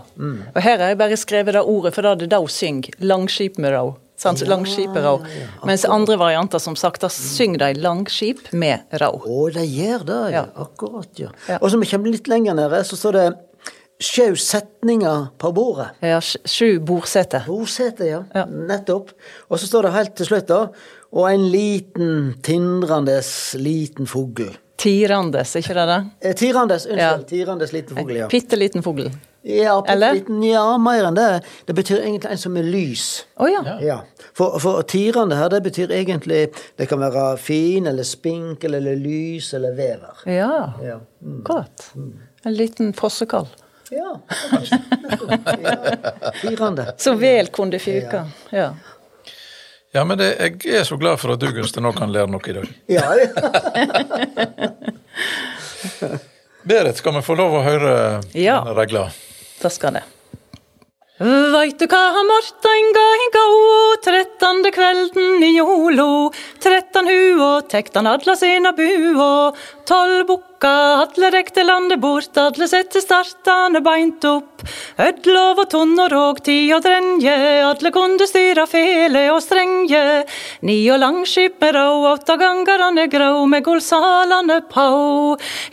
Og 0.56 0.62
her 0.62 0.78
har 0.78 0.88
jeg 0.88 0.98
bare 0.98 1.18
skrevet 1.18 1.54
det 1.54 1.62
ordet, 1.62 1.94
for 1.94 2.02
da 2.02 2.12
er 2.12 2.16
det 2.16 2.30
da 2.32 2.38
hun 2.40 2.48
synger. 2.48 2.90
Langskip 3.00 3.58
med 3.58 3.72
rau. 3.78 3.96
Sant? 4.20 4.42
Ja, 4.44 4.48
langskipet 4.52 5.04
rau. 5.04 5.24
Mens 5.68 5.86
andre 5.90 6.18
varianter, 6.22 6.62
som 6.62 6.76
sagt, 6.80 7.02
da 7.02 7.10
synger 7.12 7.66
de 7.66 7.82
langskip 7.82 8.46
med 8.54 8.86
rau. 9.02 9.18
Å, 9.26 9.40
de 9.56 9.66
gjør 9.66 10.06
det, 10.08 10.20
ja. 10.36 10.44
Ja. 10.44 10.46
Akkurat, 10.64 11.10
ja. 11.20 11.32
Ja. 11.50 11.58
Og 11.60 11.74
så 11.74 11.82
vi 11.82 11.90
kommer 11.90 12.14
litt 12.14 12.30
lenger 12.32 12.56
nede, 12.58 12.84
så 12.88 13.00
står 13.00 13.18
det 13.18 13.26
sju 14.04 14.36
setninger 14.40 15.28
på 15.40 15.52
bordet. 15.56 15.90
Ja, 16.04 16.20
sju 16.22 16.80
bordseter. 16.84 17.46
Bordsete, 17.48 18.08
ja. 18.10 18.24
Ja. 18.36 18.46
Nettopp. 18.46 19.14
Og 19.50 19.60
så 19.60 19.70
står 19.70 19.88
det 19.88 19.96
helt 19.98 20.16
til 20.20 20.30
slutt, 20.30 20.50
da, 20.52 20.62
og 21.14 21.30
en 21.30 21.50
liten, 21.54 22.14
tindrandes 22.46 23.54
liten 23.60 24.10
fugl. 24.10 24.50
Tirandes, 24.84 25.54
ikke 25.60 25.76
det 25.78 25.84
det? 25.88 26.00
Eh, 26.22 26.34
tirandes, 26.36 26.88
unnskyld. 26.90 27.04
Ja. 27.04 27.30
Tirandes 27.30 27.76
liten 27.76 28.00
fugl, 28.00 28.18
ja. 28.24 28.32
Bitte 28.32 28.58
liten 28.60 28.84
fugl. 28.86 29.12
Ja, 29.44 29.74
liten, 30.00 30.44
ja, 30.48 30.78
mer 30.80 31.04
enn 31.10 31.16
det. 31.18 31.42
Det 31.68 31.74
betyr 31.76 32.00
egentlig 32.00 32.32
en 32.32 32.38
som 32.40 32.56
er 32.58 32.64
lys. 32.64 33.26
Oh, 33.36 33.50
ja. 33.52 33.60
Ja. 33.84 33.98
For, 34.34 34.56
for 34.64 34.82
tirande 34.88 35.36
her, 35.36 35.50
det 35.52 35.60
betyr 35.66 35.92
egentlig 35.92 36.46
Det 36.80 36.88
kan 36.90 37.00
være 37.04 37.38
fin 37.38 37.88
eller 37.92 38.04
spinkel 38.08 38.74
eller 38.80 38.96
lys 38.96 39.50
eller 39.54 39.76
vever. 39.76 40.24
Ja, 40.32 40.74
Ja. 40.82 41.00
akkurat. 41.42 41.90
En 42.46 42.54
liten 42.56 42.94
fossekall. 42.96 43.48
Ja, 43.92 44.16
kanskje. 44.50 44.80
ja. 45.62 46.32
Tirande. 46.42 46.88
Så 46.98 47.14
vel 47.20 47.48
kunne 47.54 47.72
det 47.76 47.82
fyke. 47.84 48.24
Ja. 48.56 48.70
ja 49.94 50.04
men 50.08 50.18
det, 50.24 50.32
jeg 50.40 50.80
er 50.80 50.84
så 50.88 50.96
glad 50.98 51.20
for 51.22 51.36
at 51.36 51.44
du, 51.44 51.50
Gunsten, 51.54 51.84
nå 51.84 51.92
kan 51.94 52.12
lære 52.16 52.32
noe 52.32 52.48
i 52.48 52.56
dag. 52.58 52.72
Ja, 52.88 53.12
ja. 53.20 53.28
Berit, 56.64 56.98
skal 56.98 57.14
vi 57.20 57.22
få 57.28 57.36
lov 57.36 57.60
å 57.60 57.64
høre 57.66 57.94
Ja. 58.34 58.62
denne 58.64 58.76
regla? 58.80 59.06
Da 59.64 59.72
skal 59.72 59.96
det. 59.96 60.04
Veit 61.24 61.78
du 61.80 61.86
hva 61.88 62.24
Morten 62.28 62.88
ga 62.96 63.04
i 63.22 63.28
gå, 63.32 63.44
trettande 64.04 64.72
kvelden 64.76 65.44
i 65.46 65.52
jolo, 65.56 66.34
trettan 66.60 67.08
hua 67.08 67.62
tektan 67.70 68.10
hadla 68.10 68.36
sina 68.36 68.74
bua, 68.76 69.54
tolv 69.88 70.26
bukka 70.28 70.74
alle 71.06 71.30
rekte 71.38 71.64
landet 71.64 72.02
bort, 72.02 72.34
alle 72.36 72.68
sette 72.68 73.00
startane 73.06 73.80
beint 73.86 74.26
opp, 74.26 74.66
ødlov 75.06 75.64
og 75.64 75.72
tonn 75.72 75.96
og 76.02 76.12
råg, 76.12 76.44
ti 76.50 76.58
og 76.74 76.84
drenje, 76.84 77.38
alle 77.70 77.94
kunde 77.94 78.28
styra 78.28 78.68
fele 78.68 79.28
og 79.32 79.40
strenge, 79.46 80.04
ni 80.66 80.82
og 80.90 81.04
langskip 81.06 81.62
med 81.62 81.78
rå, 81.78 81.88
åtta 82.18 82.42
gangarane 82.42 83.08
grå, 83.08 83.36
med 83.48 83.64
gullsalane 83.64 84.64
på, 84.74 84.88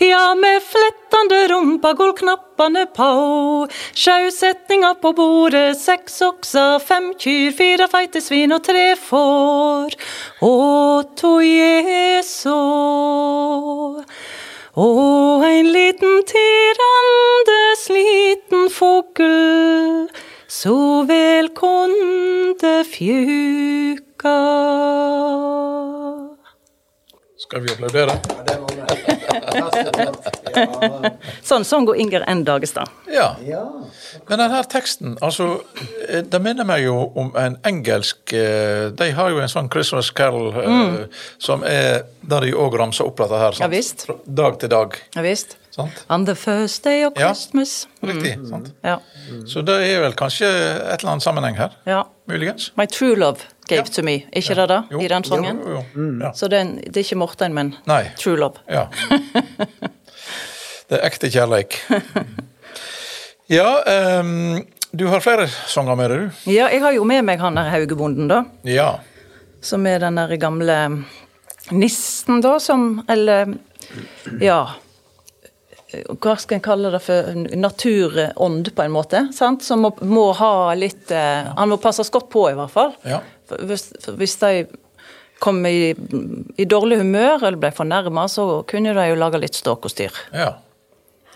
ja, 0.05 0.27
med 0.37 0.69
flettande 1.11 1.49
rumpa, 1.49 1.93
gullknappane 1.93 2.87
på, 2.87 3.69
sjausetninga 3.95 4.95
på 5.03 5.13
bordet, 5.13 5.77
seks 5.79 6.21
okser, 6.23 6.79
fem 6.79 7.15
kyr, 7.19 7.51
fire 7.53 7.89
feite 7.89 8.21
svin 8.21 8.53
og 8.53 8.63
tre 8.65 8.97
får, 8.97 9.97
Å, 10.43 11.03
to 11.17 11.41
jeso. 11.41 12.59
Og 14.77 15.45
en 15.45 15.73
liten 15.73 16.23
tirandes 16.25 17.89
liten 17.91 18.71
fugl, 18.71 20.09
så 20.47 21.05
vel 21.07 21.51
kunde 21.55 22.85
fjuka. 22.85 24.39
Skal 27.51 27.65
vi 27.67 27.71
applaudere? 27.73 28.13
Sånn 31.43 31.65
sånn 31.67 31.87
går 31.89 31.97
Inger 31.99 32.23
N. 32.31 32.45
Dagestad. 32.47 32.87
Ja. 33.11 33.33
ja. 33.43 33.65
Men 34.29 34.39
denne 34.39 34.61
teksten, 34.71 35.17
altså, 35.19 35.49
eh, 36.07 36.23
det 36.23 36.39
minner 36.45 36.69
meg 36.69 36.85
jo 36.85 37.09
om 37.19 37.33
en 37.35 37.57
engelsk 37.67 38.37
eh, 38.39 38.93
De 38.95 39.09
har 39.17 39.33
jo 39.35 39.43
en 39.43 39.51
sånn 39.51 39.71
Christmas 39.73 40.13
Carol 40.15 40.53
mm. 40.55 40.95
som 41.43 41.67
er 41.67 42.05
der 42.23 42.47
de 42.47 42.55
òg 42.55 42.79
ramser 42.79 43.11
opp 43.11 43.19
dette 43.19 43.43
her. 43.43 43.59
sant? 43.59 43.67
Mm. 43.67 43.67
Ja, 43.67 43.73
visst. 43.75 44.07
Dag 44.43 44.63
til 44.63 44.71
dag. 44.71 44.95
Ja 45.19 45.27
visst. 45.27 45.59
Sant? 45.75 46.05
On 46.07 46.31
the 46.31 46.39
first 46.39 46.87
day 46.87 47.03
of 47.09 47.19
Ja. 47.19 47.33
Christmas. 47.33 47.89
Riktig. 48.07 48.37
sant? 48.47 48.71
Ja. 48.87 49.01
Så 49.51 49.67
det 49.67 49.81
er 49.91 50.05
vel 50.07 50.15
kanskje 50.15 50.47
et 50.47 51.01
eller 51.01 51.17
annet 51.17 51.27
sammenheng 51.27 51.59
her? 51.59 51.75
ja. 51.91 52.05
Muligens? 52.31 52.71
My 52.79 52.87
true 52.87 53.17
love 53.19 53.43
gave 53.71 53.95
to 53.95 54.05
me. 54.07 54.17
Ikke 54.37 54.57
det 54.59 54.67
da? 54.71 54.83
Jo. 54.93 55.01
I 55.01 55.09
den 55.13 55.27
sangen? 55.27 55.63
Jo, 55.65 55.79
jo, 55.79 55.83
jo. 55.95 56.07
Ja. 56.25 56.33
Så 56.37 56.51
det 56.53 56.59
er, 56.61 56.67
en, 56.67 56.75
det 56.85 56.97
er 56.97 57.07
ikke 57.07 57.21
Morten, 57.23 57.55
men 57.57 57.73
Nei. 57.91 58.03
true 58.21 58.37
love. 58.41 58.63
Ja. 58.71 58.87
Det 60.91 60.99
er 60.99 61.05
ekte 61.07 61.31
kjærleik. 61.31 61.81
Ja, 63.51 63.83
um, 64.21 64.61
du 64.95 65.09
har 65.11 65.19
flere 65.25 65.49
sanger 65.67 65.97
med 65.99 66.13
deg, 66.13 66.21
du? 66.21 66.51
Ja, 66.53 66.69
jeg 66.71 66.85
har 66.85 66.93
jo 66.95 67.03
med 67.03 67.25
meg 67.27 67.41
han 67.43 67.57
der 67.59 67.67
Haugebonden, 67.73 68.29
da. 68.31 68.45
Ja. 68.63 69.01
Som 69.59 69.89
er 69.91 69.99
den 70.05 70.21
der 70.21 70.37
gamle 70.39 70.77
nissen, 71.75 72.39
da, 72.45 72.53
som 72.63 73.01
Eller 73.11 73.51
ja. 74.39 74.61
Hva 75.91 76.37
skal 76.39 76.61
en 76.61 76.63
kalle 76.63 76.93
det 76.95 77.01
for 77.03 77.35
naturånd, 77.59 78.71
på 78.77 78.87
en 78.87 78.95
måte. 78.95 79.25
sant? 79.35 79.67
Som 79.67 79.83
må, 79.83 79.91
må 80.07 80.29
ha 80.39 80.53
litt 80.79 81.11
eh, 81.11 81.51
Han 81.59 81.73
må 81.75 81.81
passes 81.83 82.11
godt 82.15 82.31
på, 82.31 82.47
i 82.53 82.55
hvert 82.55 82.71
fall. 82.71 82.95
Ja. 83.03 83.19
Hvis, 83.69 83.91
hvis 84.19 84.37
de 84.41 84.53
kom 85.41 85.63
i, 85.67 85.95
i 86.61 86.67
dårlig 86.69 87.01
humør 87.01 87.47
eller 87.47 87.61
ble 87.61 87.71
fornærma, 87.75 88.27
så 88.29 88.49
kunne 88.69 88.93
de 88.97 89.07
jo 89.11 89.21
lage 89.21 89.41
litt 89.41 89.57
ståk 89.59 89.89
og 89.89 89.95
styr. 89.95 90.27
ja. 90.37 90.57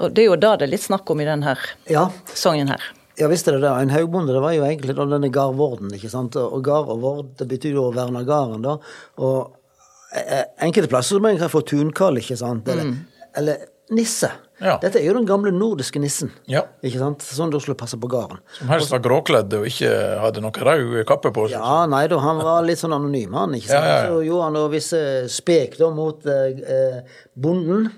Og 0.03 0.11
det 0.11 0.24
er 0.24 0.33
jo 0.33 0.37
da 0.42 0.57
det 0.59 0.66
er 0.66 0.72
litt 0.72 0.83
snakk 0.83 1.11
om 1.12 1.20
i 1.22 1.27
denne 1.27 1.53
ja. 1.87 2.09
sangen 2.35 2.66
her. 2.72 2.83
Ja, 3.14 3.29
visst 3.31 3.46
er 3.46 3.55
det 3.55 3.62
det. 3.62 3.70
En 3.70 3.92
haugbonde 3.94 4.35
det 4.35 4.40
var 4.42 4.55
jo 4.57 4.64
egentlig 4.66 4.96
da 4.98 5.07
denne 5.07 5.31
gardvorden. 5.31 5.92
ikke 5.94 6.11
sant? 6.11 6.35
Og 6.35 6.64
gard 6.66 6.90
og 6.90 7.03
vord 7.05 7.29
det 7.38 7.46
betyr 7.53 7.77
jo 7.79 7.85
å 7.88 7.92
verne 7.94 8.24
garden, 8.27 8.64
da. 8.64 8.74
Og 9.22 10.18
eh, 10.18 10.48
enkelte 10.66 10.90
plasser 10.90 11.14
så 11.14 11.22
må 11.22 11.31
en 11.31 11.53
få 11.53 11.62
tunkall, 11.62 12.18
ikke 12.18 12.38
sant. 12.40 12.66
Eller, 12.74 12.90
eller 13.38 13.62
nisse. 13.94 14.33
Ja. 14.62 14.77
Dette 14.83 15.01
er 15.01 15.09
jo 15.09 15.14
den 15.17 15.27
gamle 15.27 15.51
nordiske 15.55 15.99
nissen. 16.03 16.31
Ja. 16.51 16.62
Ikke 16.87 17.01
sant? 17.01 17.25
Sånn 17.27 17.51
du 17.51 17.59
skulle 17.62 17.79
passe 17.79 17.99
på 18.01 18.09
gården. 18.11 18.38
Som 18.59 18.71
helst 18.71 18.93
var 18.95 19.03
gråkledd 19.03 19.55
og 19.59 19.67
ikke 19.67 19.90
hadde 20.23 20.45
noe 20.45 20.67
rød 20.69 21.01
kappe 21.09 21.33
på 21.35 21.49
seg. 21.49 21.57
Ja, 21.59 21.85
nei 21.90 22.05
da, 22.11 22.21
han 22.23 22.43
var 22.45 22.62
litt 22.67 22.79
sånn 22.83 22.95
anonym, 22.95 23.35
han. 23.35 23.57
ikke 23.59 23.73
sant? 23.73 23.88
Ja. 23.90 23.99
Så 24.07 24.21
gjorde 24.27 24.51
han 24.51 24.59
da 24.61 24.67
visse 24.73 25.01
spek 25.33 25.75
da 25.81 25.90
mot 25.95 26.29
eh, 26.31 26.62
eh, 26.77 27.19
bonden. 27.35 27.90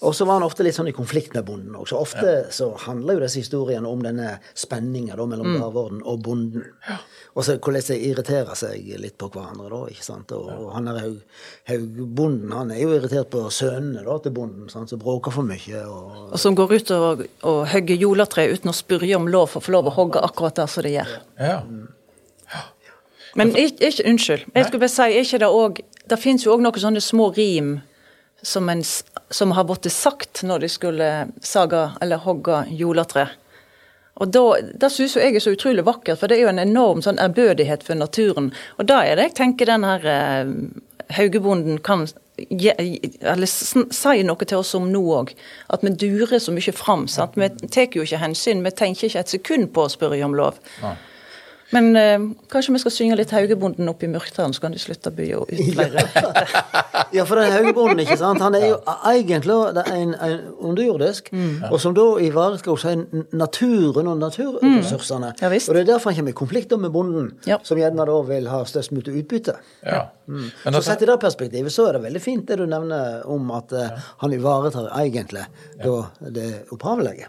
Og 0.00 0.14
så 0.14 0.24
var 0.24 0.38
han 0.38 0.46
ofte 0.46 0.62
litt 0.62 0.76
sånn 0.76 0.90
i 0.90 0.94
konflikt 0.94 1.32
med 1.34 1.42
bonden 1.48 1.74
også. 1.74 1.98
Ofte 1.98 2.32
så 2.54 2.68
handler 2.84 3.16
jo 3.16 3.22
disse 3.24 3.40
historiene 3.42 3.88
om 3.90 4.02
denne 4.04 4.36
spenninga 4.54 5.16
mellom 5.18 5.48
Mm. 5.48 5.56
gravorden 5.58 6.02
og 6.04 6.22
bonden. 6.22 6.64
Og 7.34 7.44
så 7.44 7.56
hvordan 7.58 7.82
de 7.88 7.96
irriterer 8.10 8.54
seg 8.54 8.86
litt 9.00 9.16
på 9.18 9.28
hverandre 9.28 9.68
da, 9.72 9.80
ikke 9.90 10.04
sant. 10.04 10.30
Og, 10.32 10.46
og 10.46 10.70
han 10.76 10.86
er 10.88 11.00
haug, 11.02 11.18
haugbonden, 11.66 12.52
han 12.52 12.70
er 12.70 12.80
jo 12.82 12.94
irritert 12.94 13.30
på 13.30 13.42
sønnene 13.50 14.04
da 14.06 14.18
til 14.22 14.30
bonden, 14.38 14.68
sant? 14.70 14.90
som 14.90 15.02
bråker 15.02 15.34
for 15.34 15.42
mye. 15.42 15.82
og... 15.86 16.32
Og 16.32 16.38
som 16.38 16.54
går 16.54 16.76
ut 16.78 16.90
og, 16.94 17.26
og 17.42 17.60
hogger 17.74 17.98
juletre 17.98 18.46
uten 18.52 18.70
å 18.70 18.76
spørre 18.76 19.16
om 19.18 19.26
lov 19.26 19.50
for 19.50 19.58
å 19.58 19.66
få 19.66 19.74
lov 19.74 19.90
å 19.90 19.96
hogge 19.98 20.22
akkurat 20.22 20.54
der 20.62 20.70
som 20.70 20.86
de 20.86 20.94
gjør. 20.94 21.14
Ja. 21.42 21.62
Men 23.36 23.50
ikke, 23.56 23.90
ikke, 23.90 24.06
unnskyld, 24.08 24.46
jeg 24.54 24.64
skulle 24.64 24.80
bare 24.80 24.94
si, 24.94 25.20
ikke 25.20 25.38
det 25.38 25.48
òg 25.52 25.80
Det 26.08 26.16
fins 26.18 26.46
jo 26.46 26.54
òg 26.54 26.62
noen 26.64 26.80
sånne 26.80 27.02
små 27.04 27.28
rim 27.36 27.80
som, 28.42 28.68
en, 28.68 28.82
som 29.30 29.52
har 29.56 29.66
blitt 29.68 29.90
sagt 29.92 30.42
når 30.46 30.64
de 30.64 30.70
skulle 30.72 31.10
saga 31.42 31.92
eller 32.00 32.22
hogge 32.24 32.64
juletre. 32.70 33.28
Og 34.18 34.32
da, 34.34 34.44
Det 34.74 34.90
syns 34.90 35.16
jeg 35.16 35.36
er 35.36 35.42
så 35.42 35.54
utrolig 35.54 35.84
vakkert, 35.86 36.18
for 36.18 36.30
det 36.30 36.38
er 36.38 36.46
jo 36.46 36.52
en 36.52 36.62
enorm 36.62 37.02
sånn 37.04 37.20
ærbødighet 37.22 37.84
for 37.86 37.98
naturen. 37.98 38.50
Og 38.78 38.88
da 38.90 39.02
er 39.06 39.18
det 39.18 39.28
jeg 39.28 39.36
tenker 39.42 39.70
den 39.70 39.86
her 39.86 40.06
eh, 40.10 40.54
Haugebonden 41.14 41.78
kan 41.86 42.06
ge, 42.36 42.74
eller 43.22 43.48
si 43.48 44.24
noe 44.26 44.48
til 44.48 44.58
oss 44.58 44.74
om 44.78 44.90
nå 44.92 45.02
òg. 45.20 45.30
At 45.72 45.86
vi 45.86 45.94
durer 45.94 46.42
så 46.42 46.52
mye 46.54 46.74
fram. 46.74 47.06
sant? 47.08 47.38
Vi 47.38 47.48
tar 47.68 47.94
jo 47.94 48.04
ikke 48.04 48.20
hensyn, 48.22 48.64
vi 48.66 48.74
tenker 48.74 49.08
ikke 49.08 49.22
et 49.22 49.36
sekund 49.38 49.70
på 49.74 49.86
å 49.86 49.92
spørre 49.92 50.20
om 50.26 50.36
lov. 50.36 50.58
Nei. 50.82 50.96
Men 51.70 51.96
eh, 51.96 52.22
kanskje 52.48 52.72
vi 52.72 52.80
skal 52.80 52.94
synge 52.94 53.16
litt 53.18 53.32
Haugebonden 53.36 53.90
opp 53.90 54.02
i 54.02 54.08
Mørkdalen, 54.08 54.54
så 54.56 54.64
kan 54.64 54.72
de 54.72 54.80
slutte 54.80 55.12
å 55.12 55.16
by 55.16 55.26
og 55.36 55.50
utleire. 55.52 56.04
ja, 57.16 57.26
for 57.28 57.36
den 57.36 57.52
Haugebonden, 57.52 58.00
ikke 58.04 58.16
sant, 58.20 58.40
han 58.44 58.56
er 58.56 58.64
jo 58.70 58.78
egentlig 59.10 59.58
en, 59.92 60.14
en 60.14 60.38
underjordisk, 60.70 61.28
mm. 61.34 61.68
og 61.68 61.76
som 61.82 61.96
da 61.96 62.06
ivaretar 62.24 62.80
si, 62.80 62.94
naturen 63.36 64.08
og 64.08 64.20
naturressursene. 64.22 65.34
Mm. 65.36 65.44
Ja, 65.44 65.52
og 65.52 65.76
det 65.76 65.84
er 65.84 65.90
derfor 65.92 66.12
han 66.12 66.22
kommer 66.22 66.36
i 66.36 66.40
konflikt 66.40 66.76
med 66.80 66.92
bonden, 66.94 67.32
ja. 67.48 67.60
som 67.64 67.80
gjerne 67.80 68.08
da 68.08 68.18
vil 68.32 68.48
ha 68.48 68.64
størst 68.68 68.96
mulig 68.96 69.20
utbytte. 69.22 69.58
Ja. 69.84 70.06
Mm. 70.28 70.50
Så 70.72 70.84
sett 70.84 71.04
i 71.04 71.08
det 71.08 71.20
perspektivet 71.20 71.72
så 71.72 71.88
er 71.88 71.98
det 71.98 72.06
veldig 72.08 72.22
fint 72.22 72.48
det 72.48 72.58
du 72.60 72.66
nevner 72.68 73.24
om 73.28 73.48
at 73.56 73.72
uh, 73.72 74.12
han 74.22 74.36
ivaretar 74.36 74.90
egentlig 75.00 75.44
da 75.80 75.98
det 76.20 76.50
opphavlige. 76.74 77.28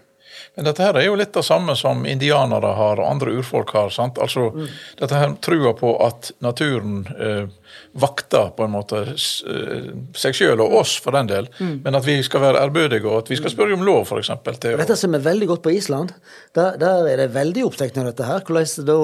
Men 0.55 0.67
dette 0.67 0.83
her 0.83 0.97
er 0.99 1.07
jo 1.07 1.17
litt 1.19 1.33
det 1.35 1.45
samme 1.45 1.75
som 1.79 2.05
indianere 2.09 2.73
har, 2.75 2.99
og 2.99 3.07
andre 3.07 3.37
urfolk 3.39 3.73
har. 3.77 3.93
sant? 3.93 4.19
Altså, 4.21 4.49
mm. 4.55 4.67
Dette 4.99 5.21
her 5.21 5.35
trua 5.43 5.73
på 5.77 5.93
at 6.03 6.31
naturen 6.43 7.03
eh, 7.15 7.47
vakter 7.91 8.51
på 8.57 8.65
en 8.65 8.73
måte 8.73 9.01
eh, 9.13 9.89
seg 10.17 10.35
sjøl, 10.37 10.61
og 10.63 10.75
oss 10.81 10.95
for 11.01 11.15
den 11.15 11.29
del, 11.29 11.49
mm. 11.59 11.73
men 11.85 11.97
at 11.97 12.05
vi 12.07 12.17
skal 12.25 12.43
være 12.43 12.63
ærbødige, 12.65 13.05
og 13.07 13.23
at 13.23 13.31
vi 13.31 13.39
skal 13.39 13.53
spørre 13.53 13.77
om 13.77 13.85
lov, 13.85 14.09
f.eks. 14.09 14.31
Dette 14.65 14.97
som 14.99 15.15
er 15.15 15.25
veldig 15.25 15.49
godt 15.53 15.63
på 15.65 15.73
Island, 15.75 16.13
der, 16.57 16.77
der 16.81 17.09
er 17.09 17.23
det 17.23 17.29
veldig 17.35 17.65
opptatt 17.69 17.97
av 17.99 18.09
dette 18.11 18.27
her. 18.27 18.43
Hvordan 18.45 18.87
da, 18.89 18.99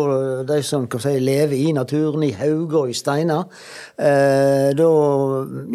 de 0.54 0.62
som 0.66 0.88
kan 0.92 1.04
si, 1.04 1.18
lever 1.24 1.58
i 1.58 1.74
naturen, 1.76 2.26
i 2.26 2.34
hauger 2.38 2.86
og 2.86 2.94
i 2.94 2.98
steiner, 2.98 3.46
eh, 3.98 4.72
da 4.78 4.90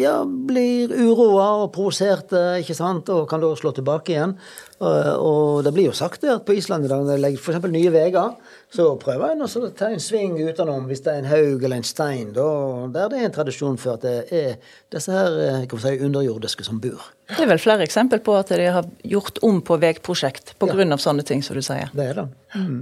ja, 0.01 0.17
blir 0.25 0.93
uroa 0.93 1.49
og 1.65 1.71
provoserte, 1.75 2.61
ikke 2.61 2.77
sant, 2.77 3.11
og 3.13 3.27
kan 3.31 3.43
da 3.43 3.53
slå 3.57 3.73
tilbake 3.75 4.15
igjen. 4.15 4.37
Og 4.81 5.61
det 5.61 5.71
blir 5.75 5.91
jo 5.91 5.93
sagt 5.93 6.23
at 6.25 6.45
på 6.45 6.55
Island 6.57 6.87
når 6.89 7.11
de 7.11 7.17
legger 7.21 7.41
f.eks. 7.41 7.67
nye 7.69 7.91
veier, 7.93 8.31
så 8.73 8.87
prøver 9.01 9.35
en 9.35 9.45
å 9.45 9.49
ta 9.77 9.91
en 9.91 10.01
sving 10.01 10.39
utenom 10.41 10.87
hvis 10.89 11.03
det 11.05 11.13
er 11.13 11.21
en 11.21 11.29
haug 11.29 11.65
eller 11.65 11.81
en 11.81 11.85
stein. 11.85 12.31
Da, 12.33 12.47
der 12.93 13.11
det 13.11 13.19
er 13.19 13.27
en 13.29 13.35
tradisjon 13.35 13.77
for 13.81 13.99
at 13.99 14.05
det 14.07 14.15
er 14.33 14.55
disse 14.93 15.13
her 15.13 15.37
eh, 15.45 15.75
si, 15.83 15.93
underjordiske 16.07 16.65
som 16.65 16.79
bor. 16.81 17.11
Det 17.29 17.43
er 17.45 17.51
vel 17.51 17.61
flere 17.61 17.85
eksempel 17.85 18.23
på 18.25 18.35
at 18.39 18.53
de 18.55 18.71
har 18.73 18.87
gjort 19.05 19.37
om 19.45 19.61
på 19.61 19.77
veiprosjekt 19.81 20.55
pga. 20.57 20.73
Ja. 20.73 20.89
Av 20.91 21.03
sånne 21.03 21.23
ting 21.27 21.43
som 21.45 21.55
du 21.55 21.61
sier. 21.63 21.93
Det 21.93 22.07
er 22.09 22.17
det. 22.23 22.25
Mm. 22.57 22.81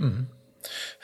Mm. 0.00 0.22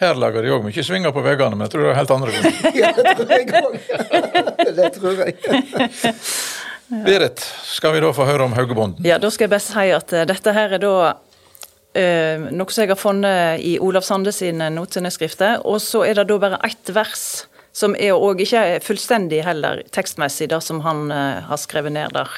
Her 0.00 0.16
lager 0.16 0.40
de 0.42 0.55
òg 0.55 0.64
mye 0.64 0.85
svinger 0.85 1.12
på 1.12 1.22
veiene, 1.24 1.53
men 1.53 1.66
jeg 1.66 1.74
tror 1.74 1.85
det 1.85 1.92
er 1.92 1.98
helt 2.00 2.16
andre 2.16 2.33
grunner. 2.33 2.70
ja, 2.81 2.92
det 2.96 3.14
tror 3.20 3.35
jeg 3.37 3.53
òg. 3.61 3.79
det 4.81 4.90
tror 4.96 5.24
jeg. 5.26 6.14
Berit, 6.90 7.38
skal 7.62 7.92
vi 7.94 8.00
da 8.03 8.11
få 8.11 8.24
høre 8.26 8.46
om 8.48 8.55
Haugebonden? 8.57 9.05
Ja, 9.07 9.20
da 9.22 9.31
skal 9.31 9.46
jeg 9.46 9.53
best 9.53 9.70
si 9.70 9.90
at 9.94 10.11
uh, 10.11 10.24
dette 10.26 10.55
her 10.57 10.74
er 10.74 10.83
da 10.83 10.94
uh, 11.14 12.48
noe 12.50 12.74
som 12.74 12.83
jeg 12.83 12.90
har 12.90 12.98
funnet 12.98 13.62
i 13.62 13.76
Olav 13.79 14.03
Sande 14.07 14.35
sine 14.35 14.72
noteskrifter. 14.74 15.62
Og 15.62 15.79
så 15.85 16.03
er 16.09 16.18
det 16.18 16.26
da 16.33 16.40
bare 16.42 16.59
ett 16.66 16.90
vers, 16.96 17.44
som 17.70 17.94
er 17.94 18.18
òg 18.18 18.42
ikke 18.42 18.81
fullstendig 18.83 19.44
heller 19.46 19.85
tekstmessig, 19.94 20.50
det 20.50 20.59
som 20.66 20.83
han 20.83 21.07
uh, 21.14 21.46
har 21.46 21.62
skrevet 21.62 21.94
ned 21.94 22.16
der. 22.16 22.35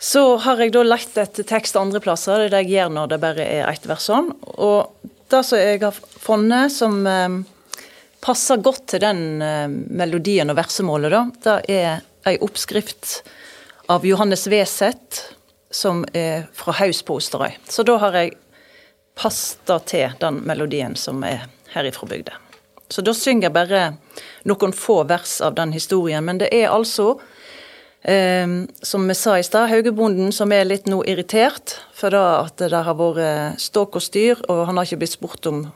Så 0.00 0.24
har 0.40 0.62
jeg 0.62 0.72
da 0.72 0.86
lett 0.86 1.20
etter 1.20 1.44
tekst 1.44 1.76
andre 1.76 2.00
plasser, 2.00 2.40
det 2.40 2.48
er 2.48 2.56
det 2.56 2.64
jeg 2.64 2.78
gjør 2.78 2.96
når 2.96 3.12
det 3.12 3.22
bare 3.28 3.44
er 3.44 3.68
ett 3.68 3.84
vers 3.90 4.08
sånn. 4.08 4.30
Og 4.56 5.10
det 5.28 5.44
som 5.44 5.60
jeg 5.60 5.82
har 5.82 5.96
funnet 6.22 6.72
som 6.72 7.02
passer 8.22 8.62
godt 8.62 8.86
til 8.94 9.02
den 9.02 9.42
melodien 9.90 10.48
og 10.48 10.56
versemålet, 10.56 11.10
da, 11.12 11.24
det 11.42 11.80
er 11.82 12.06
ei 12.28 12.38
oppskrift 12.44 13.22
av 13.88 14.06
Johannes 14.06 14.46
Weseth, 14.46 15.34
som 15.70 16.04
er 16.16 16.46
fra 16.56 16.72
Haus 16.80 17.02
på 17.02 17.18
Osterøy. 17.20 17.56
Så 17.68 17.84
da 17.84 17.96
har 18.02 18.16
jeg 18.16 18.36
pasta 19.18 19.78
til 19.88 20.14
den 20.20 20.42
melodien 20.46 20.96
som 20.96 21.24
er 21.26 21.48
herifra 21.74 22.08
bygda. 22.08 22.36
Så 22.88 23.02
da 23.04 23.12
synger 23.12 23.48
jeg 23.48 23.56
bare 23.56 23.82
noen 24.48 24.72
få 24.72 25.02
vers 25.08 25.40
av 25.44 25.56
den 25.58 25.74
historien. 25.76 26.24
Men 26.24 26.40
det 26.40 26.48
er 26.54 26.70
altså, 26.72 27.18
eh, 28.02 28.46
som 28.82 29.08
vi 29.08 29.16
sa 29.16 29.36
i 29.38 29.44
stad, 29.44 29.68
Haugebonden 29.68 30.32
som 30.32 30.52
er 30.52 30.68
litt 30.68 30.88
nå 30.88 31.02
irritert 31.04 31.76
for 31.92 32.14
da 32.14 32.44
at 32.46 32.56
det 32.62 32.72
har 32.72 32.96
vært 32.96 33.60
ståk 33.60 34.00
og 34.00 34.04
styr, 34.04 34.40
og 34.48 34.66
han 34.70 34.78
har 34.78 34.88
ikke 34.88 35.02
blitt 35.04 35.18
spurt 35.18 35.50
om 35.50 35.66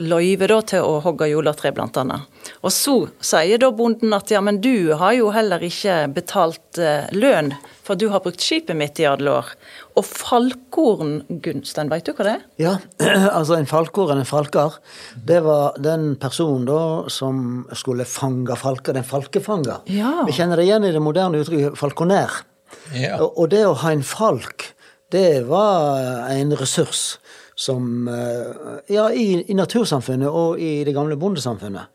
løyve 0.00 0.48
da, 0.50 0.58
til 0.62 0.84
å 0.84 0.98
hogge 1.04 1.28
juletre, 1.30 1.72
bl.a. 1.74 2.18
Og 2.62 2.72
så 2.74 2.96
sier 3.24 3.60
da 3.60 3.70
bonden 3.74 4.14
at 4.16 4.30
ja, 4.32 4.40
men 4.44 4.60
du 4.64 4.94
har 4.98 5.14
jo 5.16 5.32
heller 5.34 5.62
ikke 5.64 6.00
betalt 6.14 6.80
eh, 6.80 7.08
lønn, 7.14 7.52
for 7.86 7.98
du 7.98 8.08
har 8.12 8.22
brukt 8.24 8.42
skipet 8.44 8.76
mitt 8.78 9.00
i 9.00 9.06
alle 9.08 9.32
år. 9.40 9.52
Og 9.98 10.06
falkorn, 10.06 11.18
Gunstein, 11.44 11.90
veit 11.92 12.08
du 12.08 12.12
hva 12.14 12.26
det 12.26 12.34
er? 12.36 12.46
Ja, 12.62 12.74
altså 13.38 13.58
en 13.58 13.68
falkorn, 13.70 14.20
en 14.20 14.28
falkar, 14.28 14.78
det 15.28 15.40
var 15.46 15.78
den 15.82 16.12
personen 16.20 16.68
da 16.68 16.80
som 17.12 17.66
skulle 17.76 18.06
fange 18.08 18.56
falker, 18.58 18.96
den 18.96 19.06
falkefanger. 19.06 19.84
Ja. 19.92 20.20
Vi 20.28 20.36
kjenner 20.36 20.60
det 20.60 20.68
igjen 20.68 20.88
i 20.88 20.94
det 20.94 21.04
moderne 21.04 21.42
uttrykket 21.42 21.78
falkonær. 21.80 22.42
Ja. 22.94 23.16
Og 23.24 23.48
det 23.52 23.64
å 23.66 23.76
ha 23.82 23.92
en 23.94 24.04
falk, 24.06 24.72
det 25.12 25.46
var 25.48 26.28
en 26.28 26.52
ressurs 26.60 27.16
som 27.58 28.08
eh, 28.08 28.78
Ja, 28.94 29.08
i, 29.10 29.42
i, 29.42 29.56
natursamfunnet 29.58 30.30
og 30.30 30.62
i 30.62 30.84
det 30.86 30.94
gamle 30.96 31.18
bondesamfunnet. 31.18 31.90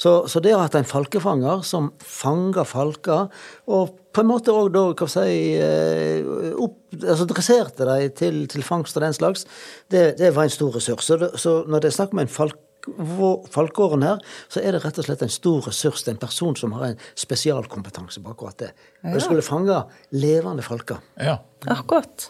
Så, 0.00 0.24
så 0.26 0.40
det 0.42 0.56
å 0.56 0.58
ha 0.58 0.66
hatt 0.66 0.74
en 0.74 0.88
falkefanger 0.88 1.62
som 1.66 1.92
fanger 2.02 2.66
falker, 2.66 3.28
og 3.70 3.94
på 4.14 4.22
en 4.22 4.28
måte 4.30 4.54
òg 4.54 4.72
da, 4.74 4.82
hva 4.98 5.08
si, 5.10 5.54
eh, 5.54 6.26
opp, 6.60 6.76
altså 6.98 7.28
dresserte 7.30 7.86
dem 7.86 8.10
til, 8.18 8.42
til, 8.50 8.66
fangst 8.66 8.98
og 8.98 9.06
den 9.06 9.14
slags, 9.14 9.46
det, 9.90 10.16
det, 10.18 10.34
var 10.34 10.48
en 10.48 10.54
stor 10.54 10.74
ressurs. 10.74 11.06
Så, 11.06 11.18
det, 11.22 11.30
så 11.40 11.60
når 11.70 11.84
det 11.84 11.92
er 11.92 11.98
snakk 12.00 12.14
om 12.14 12.24
en 12.24 12.36
falk 12.40 12.60
falkeåren 12.84 14.02
her, 14.04 14.18
så 14.52 14.60
er 14.60 14.74
det 14.76 14.82
rett 14.84 14.98
og 15.00 15.06
slett 15.06 15.22
en 15.24 15.32
stor 15.32 15.64
ressurs. 15.70 16.02
Det 16.04 16.10
er 16.10 16.16
en 16.18 16.20
person 16.20 16.56
som 16.58 16.74
har 16.76 16.90
en 16.90 16.98
spesialkompetanse 17.16 18.20
på 18.20 18.34
akkurat 18.34 18.58
det. 18.60 18.70
Ja. 19.00 19.14
Og 19.14 19.22
skulle 19.24 19.44
fange 19.46 19.78
levende 20.12 20.64
falker. 20.66 21.00
Ja, 21.16 21.38
akkurat. 21.64 22.28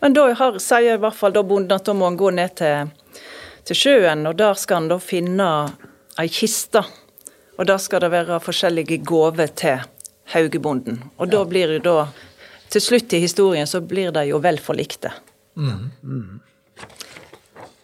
Men 0.00 0.14
da 0.16 0.26
har, 0.36 0.58
sier 0.62 0.98
i 0.98 1.00
hvert 1.02 1.16
fall 1.16 1.34
da 1.34 1.42
bonden 1.46 1.74
at 1.76 1.86
da 1.86 1.94
må 1.96 2.08
han 2.08 2.18
gå 2.20 2.30
ned 2.34 2.54
til, 2.60 2.92
til 3.66 3.78
sjøen, 3.78 4.26
og 4.28 4.36
der 4.38 4.58
skal 4.60 4.82
han 4.82 4.92
da 4.92 5.00
finne 5.02 5.48
ei 6.20 6.28
kiste. 6.30 6.84
Og 7.58 7.66
der 7.66 7.78
skal 7.78 8.02
det 8.02 8.10
være 8.14 8.40
forskjellige 8.42 8.98
gaver 9.06 9.52
til 9.54 9.82
Haugebonden. 10.34 11.02
Og 11.16 11.30
da 11.30 11.44
blir 11.46 11.76
det 11.76 11.84
da 11.84 12.08
Til 12.72 12.82
slutt 12.82 13.12
i 13.14 13.20
historien 13.22 13.68
så 13.70 13.78
blir 13.84 14.10
de 14.10 14.24
jo 14.26 14.40
vel 14.42 14.56
forlikte. 14.58 15.12
Mm. 15.54 15.90
Mm. 16.02 16.40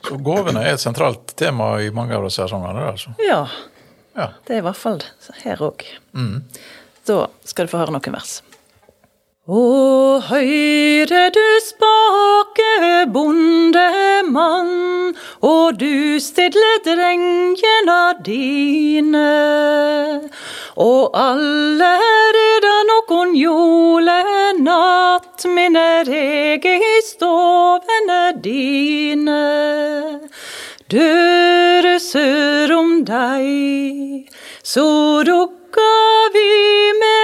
Så 0.08 0.16
gavene 0.26 0.64
er 0.64 0.74
et 0.74 0.82
sentralt 0.82 1.36
tema 1.38 1.76
i 1.78 1.92
mange 1.94 2.16
av 2.16 2.24
disse 2.26 2.48
sangene? 2.50 2.88
Altså. 2.90 3.12
Ja. 3.22 3.44
ja. 4.16 4.26
Det 4.48 4.56
er 4.56 4.62
i 4.62 4.64
hvert 4.66 4.80
fall 4.80 4.98
her 5.44 5.62
òg. 5.62 5.84
Mm. 6.16 6.40
Da 7.06 7.20
skal 7.46 7.68
du 7.68 7.70
få 7.70 7.84
høre 7.84 7.94
noen 7.94 8.16
vers. 8.16 8.40
Å 9.50 10.22
høyre 10.22 11.22
du 11.34 11.46
spake 11.64 12.66
bondemann, 13.10 14.68
og 15.42 15.80
du 15.80 16.20
stille 16.22 16.68
drengene 16.84 17.96
dine. 18.28 19.32
Og 20.78 21.18
allerede 21.18 22.74
nokon 22.92 23.34
julenatt 23.34 25.42
minner 25.50 26.06
eg 26.14 26.68
i 26.70 26.94
stovene 27.08 28.20
dine. 28.46 29.40
Døre 30.94 31.98
sør 31.98 32.76
om 32.78 33.02
deg, 33.02 34.30
så 34.62 34.86
rukka 35.26 35.90
vi 36.38 36.46
med 37.02 37.19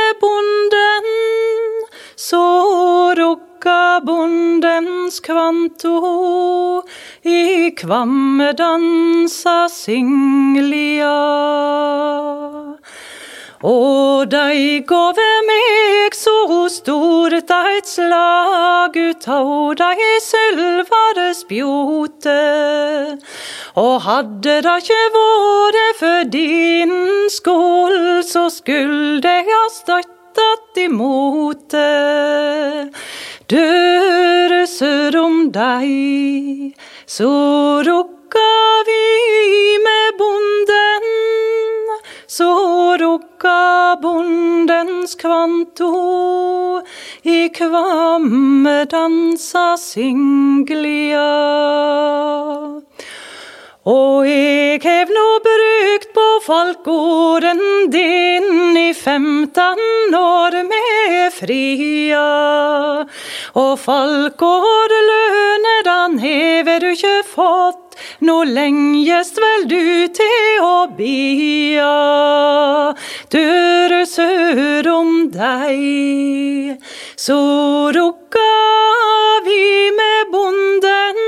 så 2.26 3.14
rukka 3.14 4.00
bondens 4.06 5.20
kvanto 5.20 6.82
i 7.22 7.70
kvamme 7.70 8.48
dansa 8.58 9.68
singlia. 9.70 11.12
Og 13.66 14.26
dei 14.30 14.80
gav 14.88 15.20
meg 15.46 16.18
så 16.18 16.34
stort 16.70 17.52
eit 17.58 17.86
slag 17.88 18.98
ut 18.98 19.28
av 19.38 19.52
dei 19.78 20.10
sølvare 20.26 21.28
spjote. 21.38 22.40
Og 23.76 23.94
hadde 24.08 24.58
det 24.66 24.76
ikke 24.82 25.00
vært 25.20 26.02
for 26.02 26.34
din 26.34 26.98
skål, 27.38 28.22
så 28.26 28.48
skulle 28.58 29.22
jeg 29.22 29.48
ha 29.52 29.64
støttet 30.36 30.82
imot 30.84 31.70
det. 31.72 32.92
Døre 33.48 34.66
sør 34.68 35.16
om 35.22 35.36
deg, 35.54 36.74
så 37.06 37.30
rukka 37.86 38.50
vi 38.88 39.78
med 39.86 40.18
bonden. 40.20 41.06
Så 42.26 42.50
rukka 43.00 43.96
bondens 44.02 45.14
kvanto, 45.16 45.92
i 47.24 47.48
kvamme 47.48 48.84
dansa 48.92 49.76
singlia. 49.80 51.30
Og 53.86 54.26
jeg 54.26 54.82
hev 54.82 55.14
no 55.14 55.28
brukt 55.46 55.95
på 56.46 57.40
din 57.90 58.76
i 58.76 58.94
femten 58.94 60.14
år 60.14 60.54
med 60.68 61.32
fria. 61.32 63.06
Og 63.54 63.78
falkårløne 63.78 65.74
den 65.88 66.18
hever 66.22 66.80
du 66.80 66.90
ikke 66.92 67.22
fått, 67.26 67.98
nå 68.20 68.44
lengjest 68.44 69.40
vel 69.42 69.66
du 69.72 70.06
til 70.14 70.62
å 70.62 70.86
bia. 70.98 71.90
Døre 73.34 74.04
sør 74.06 74.90
om 74.92 75.12
deg, 75.34 76.78
så 77.16 77.40
rukka 77.96 78.48
vi 79.48 79.90
med 79.98 80.30
bonden. 80.30 81.22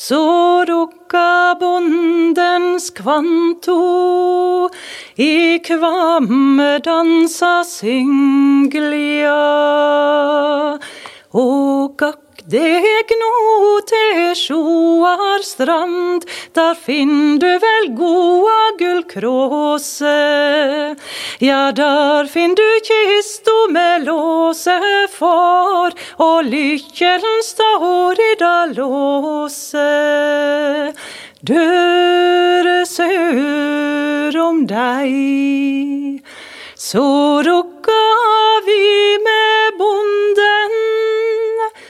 Så 0.00 0.24
rukka 0.68 1.01
bondens 1.60 2.90
kvanto, 2.90 4.70
i 5.16 5.58
kvamme 5.64 6.78
dansa 6.84 7.62
singlia. 7.64 9.38
Og 11.32 11.96
gakk 11.98 12.42
deg 12.50 13.12
nå 13.20 13.80
til 13.86 14.34
Sjoar 14.36 15.44
strand, 15.46 16.26
der 16.56 16.74
finn 16.74 17.38
du 17.38 17.46
vel 17.62 17.88
goa 17.96 18.72
gullkråse. 18.80 20.16
Ja, 21.40 21.70
der 21.76 22.28
finn 22.32 22.56
du 22.58 22.66
kista 22.82 23.56
med 23.70 24.06
låse 24.52 25.08
for, 25.08 25.92
og 26.20 26.44
lykkelen 26.44 27.40
står 27.42 28.20
i 28.20 28.32
da 28.36 28.66
låse. 28.68 29.84
Døre 31.40 32.84
sør 32.86 34.36
om 34.42 34.66
deg, 34.68 36.20
så 36.76 37.06
rukka 37.48 38.04
vi 38.66 39.16
med 39.24 39.80
bonden. 39.80 40.76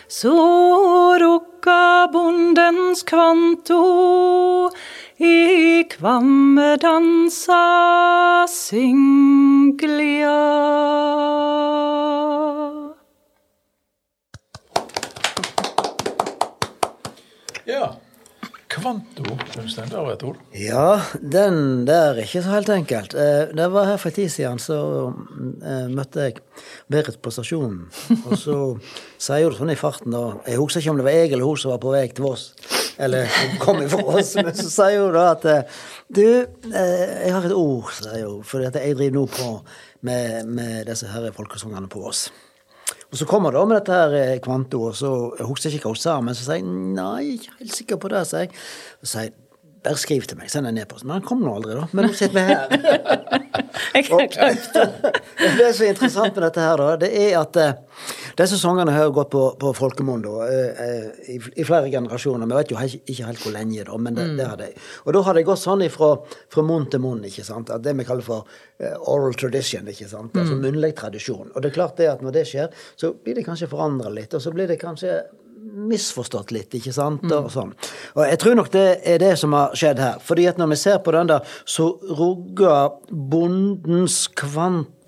Så 0.09 1.19
rukka 1.19 2.09
bondens 2.13 3.03
kvanto, 3.03 3.83
i 5.23 5.85
kvamme 5.91 6.77
dansa 6.83 7.63
singlia. 8.51 10.39
Ja. 17.67 17.95
Kvanto, 18.73 19.25
Øystein, 19.61 19.91
det 19.91 19.99
var 20.01 20.13
et 20.15 20.23
ord. 20.25 20.37
Ja, 20.57 21.01
den 21.33 21.87
der 21.87 22.15
er 22.15 22.23
ikke 22.23 22.41
så 22.43 22.55
helt 22.55 22.69
enkelt. 22.73 23.15
Eh, 23.15 23.51
Det 23.57 23.67
var 23.73 23.85
her 23.85 23.97
for 23.97 24.09
en 24.09 24.15
tid 24.15 24.29
siden, 24.29 24.59
så 24.59 25.13
eh, 25.63 25.89
møtte 25.93 26.21
jeg 26.25 26.39
Berit 26.91 27.19
på 27.23 27.31
stasjonen. 27.31 27.91
Og 28.27 28.39
så 28.41 28.57
sier 29.23 29.45
hun 29.51 29.59
sånn 29.59 29.75
i 29.75 29.77
farten, 29.77 30.13
da 30.17 30.39
Jeg 30.49 30.57
husker 30.59 30.81
ikke 30.81 30.91
om 30.95 30.97
det 31.03 31.05
var 31.05 31.19
jeg 31.19 31.33
eller 31.33 31.45
hun 31.45 31.57
som 31.61 31.71
var 31.75 31.83
på 31.85 31.93
vei 31.93 32.07
til 32.09 32.25
Voss. 32.25 32.55
Eller 33.03 33.27
hun 33.27 33.59
kom 33.59 33.83
ifra 33.83 34.05
oss. 34.15 34.35
men 34.39 34.55
så 34.55 34.69
sier 34.71 35.01
hun 35.03 35.17
da 35.17 35.25
at 35.33 35.47
eh, 35.51 35.83
Du, 36.13 36.23
eh, 36.23 37.03
jeg 37.27 37.35
har 37.35 37.49
et 37.49 37.57
ord, 37.57 37.91
sier 37.99 38.29
hun, 38.29 38.43
for 38.47 38.63
jeg 38.63 38.75
driver 38.77 39.13
nå 39.15 39.27
på 39.33 39.51
med, 40.07 40.49
med 40.51 40.87
disse 40.91 41.11
her 41.11 41.31
folkesangene 41.35 41.91
på 41.91 42.03
Voss. 42.03 42.29
Og 43.13 43.19
så 43.21 43.27
kommer 43.29 43.53
det 43.53 43.63
med 43.69 43.77
dette 43.81 43.97
her 43.97 44.15
eh, 44.19 44.41
kvanto, 44.45 44.87
og 44.89 44.97
så 44.97 45.13
jeg 45.39 45.49
husker 45.49 45.77
ikke 45.77 45.91
hva 45.91 45.97
hun 45.97 46.03
sa, 46.03 46.19
men 46.25 46.37
så 46.39 46.47
sier 46.47 46.61
jeg 46.61 46.69
nei, 46.69 47.23
jeg 47.27 47.33
er 47.33 47.39
ikke 47.39 47.59
helt 47.59 47.79
sikker 47.81 48.03
på 48.03 48.13
det, 48.13 48.23
sier 48.31 48.47
jeg. 48.47 48.55
Så 49.03 49.11
sier 49.11 49.29
jeg 49.29 49.35
bare 49.83 49.99
skriv 49.99 50.27
til 50.31 50.39
meg, 50.39 50.51
send 50.53 50.71
en 50.71 50.79
e-post. 50.79 51.05
Men 51.05 51.19
han 51.19 51.27
kom 51.27 51.43
nå 51.43 51.57
aldri, 51.59 51.75
da. 51.75 51.89
Men 51.91 52.07
nå 52.07 52.15
sitter 52.15 52.39
vi 52.39 52.45
her. 52.53 52.67
Jeg 53.93 54.09
og, 54.13 54.21
det. 54.37 55.69
som 55.75 55.85
er 55.87 55.91
interessant 55.91 56.37
med 56.37 56.45
dette 56.45 56.63
her, 56.65 56.81
da, 56.81 56.93
det 57.01 57.09
er 57.19 57.39
at 57.41 57.57
disse 58.39 58.59
sangene 58.61 58.95
har 58.95 59.09
jo 59.09 59.15
gått 59.17 59.31
på, 59.33 59.43
på 59.61 59.73
folkemunne 59.77 60.33
eh, 60.47 60.85
eh, 60.85 61.35
i, 61.35 61.39
i 61.61 61.67
flere 61.67 61.91
generasjoner. 61.93 62.49
Vi 62.49 62.59
vet 62.59 62.73
jo 62.73 62.79
ikke, 62.81 63.03
ikke 63.13 63.29
helt 63.29 63.45
hvor 63.45 63.55
lenge, 63.57 63.85
da, 63.89 63.99
men 63.99 64.19
det, 64.19 64.29
det 64.39 64.49
har 64.49 64.59
de. 64.61 64.71
Og 65.07 65.17
da 65.17 65.25
har 65.29 65.39
det 65.39 65.45
gått 65.49 65.63
sånn 65.63 65.85
ifra, 65.87 66.15
fra 66.53 66.67
munn 66.67 66.89
til 66.93 67.05
munn, 67.05 67.23
ikke 67.29 67.47
sant. 67.47 67.73
At 67.75 67.85
det 67.85 67.97
vi 67.99 68.09
kaller 68.09 68.27
for 68.27 68.49
eh, 68.79 68.97
oral 69.13 69.37
tradition, 69.39 69.89
ikke 69.93 70.11
sant. 70.11 70.37
Altså 70.39 70.59
munnlig 70.59 70.95
tradisjon. 70.99 71.53
Og 71.53 71.61
det 71.61 71.73
er 71.73 71.79
klart 71.79 72.01
det 72.01 72.11
at 72.13 72.25
når 72.25 72.37
det 72.39 72.49
skjer, 72.51 72.83
så 72.97 73.15
blir 73.15 73.39
det 73.39 73.47
kanskje 73.49 73.71
forandra 73.73 74.13
litt, 74.13 74.35
og 74.37 74.45
så 74.45 74.55
blir 74.55 74.71
det 74.71 74.81
kanskje 74.83 75.21
misforstått 75.73 76.53
litt, 76.53 76.75
ikke 76.77 76.93
sant? 76.95 77.25
Og 77.33 77.49
sånn. 77.53 77.73
Og 78.17 78.25
jeg 78.27 78.41
tror 78.43 78.57
nok 78.59 78.71
det 78.75 78.87
er 79.09 79.21
det 79.23 79.35
som 79.41 79.55
har 79.57 79.77
skjedd 79.79 80.03
her. 80.03 80.19
Fordi 80.25 80.47
at 80.51 80.61
når 80.61 80.73
vi 80.75 80.81
ser 80.81 80.99
på 81.05 81.15
den 81.15 81.31
der, 81.31 81.55
så 81.65 81.93
rugger 82.11 82.99
bondens 83.09 84.25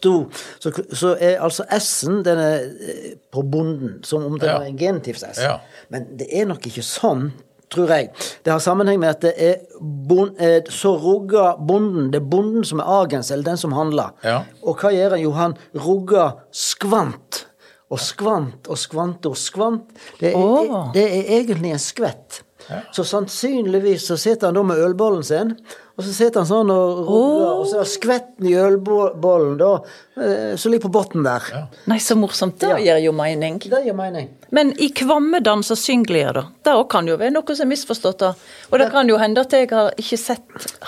kvanto 0.04 0.30
så, 0.60 0.70
så 0.92 1.14
er 1.20 1.40
altså 1.42 1.64
S-en 1.78 2.22
den 2.26 2.38
er 2.38 2.60
eh, 2.68 3.16
på 3.32 3.42
bonden, 3.42 4.02
som 4.04 4.24
om 4.28 4.38
det 4.38 4.48
Ja. 4.48 4.58
er 4.60 4.68
en 4.68 4.78
genitivs-S. 4.78 5.40
Ja. 5.42 5.56
Men 5.90 6.06
det 6.18 6.28
er 6.32 6.46
nok 6.46 6.66
ikke 6.66 6.82
sånn, 6.84 7.32
tror 7.70 7.88
jeg. 7.90 8.10
Det 8.44 8.52
har 8.52 8.60
sammenheng 8.60 9.00
med 9.00 9.08
at 9.10 9.20
det 9.24 9.32
er 9.36 9.56
bon, 9.80 10.30
eh, 10.38 10.60
så 10.70 10.92
rugger 11.00 11.56
bonden. 11.58 12.10
Det 12.12 12.20
er 12.20 12.28
bonden 12.30 12.64
som 12.64 12.78
er 12.80 12.84
agens, 13.00 13.30
eller 13.30 13.44
den 13.44 13.56
som 13.56 13.72
handler. 13.72 14.12
Ja. 14.22 14.44
Og 14.62 14.76
hva 14.78 14.92
gjør 14.94 15.16
han? 15.16 15.20
Jo, 15.24 15.32
han 15.32 15.56
rugger 15.74 16.36
skvant. 16.52 17.46
Og 17.90 17.98
skvant 18.00 18.68
og 18.68 18.78
skvant 18.78 19.26
og 19.26 19.36
skvant. 19.36 19.90
Det 20.20 20.32
er, 20.32 20.36
Åh. 20.38 20.92
det 20.94 21.02
er 21.04 21.40
egentlig 21.40 21.70
en 21.72 21.78
skvett. 21.82 22.43
Så 22.92 23.04
sannsynligvis 23.04 24.06
så 24.08 24.16
sitter 24.16 24.48
han 24.48 24.54
da 24.54 24.62
med 24.62 24.78
ølbollen 24.80 25.24
sin, 25.26 25.50
og 25.94 26.02
så 26.04 26.12
sitter 26.14 26.40
han 26.42 26.48
sånn 26.48 26.70
og 26.74 27.02
rugger, 27.06 27.50
og 27.60 27.66
så 27.70 27.80
er 27.82 27.90
skvetten 27.90 28.48
i 28.50 28.54
ølbollen 28.58 29.58
da, 29.60 29.72
eh, 30.20 30.56
som 30.58 30.72
ligger 30.72 30.88
på 30.88 30.94
bunnen 30.96 31.26
der. 31.26 31.68
Nei, 31.90 31.98
så 32.02 32.16
morsomt. 32.18 32.58
Det 32.58 32.68
Ja. 32.68 32.78
gir 32.78 33.04
jo 33.04 33.12
mening. 33.12 33.58
Det 33.60 33.84
gir 33.84 33.94
mening. 33.94 34.28
Men 34.50 34.72
i 34.80 34.88
kvammedans 34.90 35.70
og 35.70 35.78
syngler, 35.78 36.32
da? 36.32 36.42
Det 36.64 36.72
òg 36.72 36.88
kan 36.88 37.06
jo 37.06 37.16
være 37.16 37.32
noe 37.32 37.54
som 37.54 37.70
er 37.70 37.74
misforstått. 37.76 38.18
da. 38.18 38.34
Og 38.72 38.78
det 38.78 38.90
kan 38.90 39.08
jo 39.08 39.18
hende 39.18 39.38
at 39.40 39.50
jeg 39.50 39.70
har 39.70 39.90
ikke 39.98 40.18
sett 40.18 40.40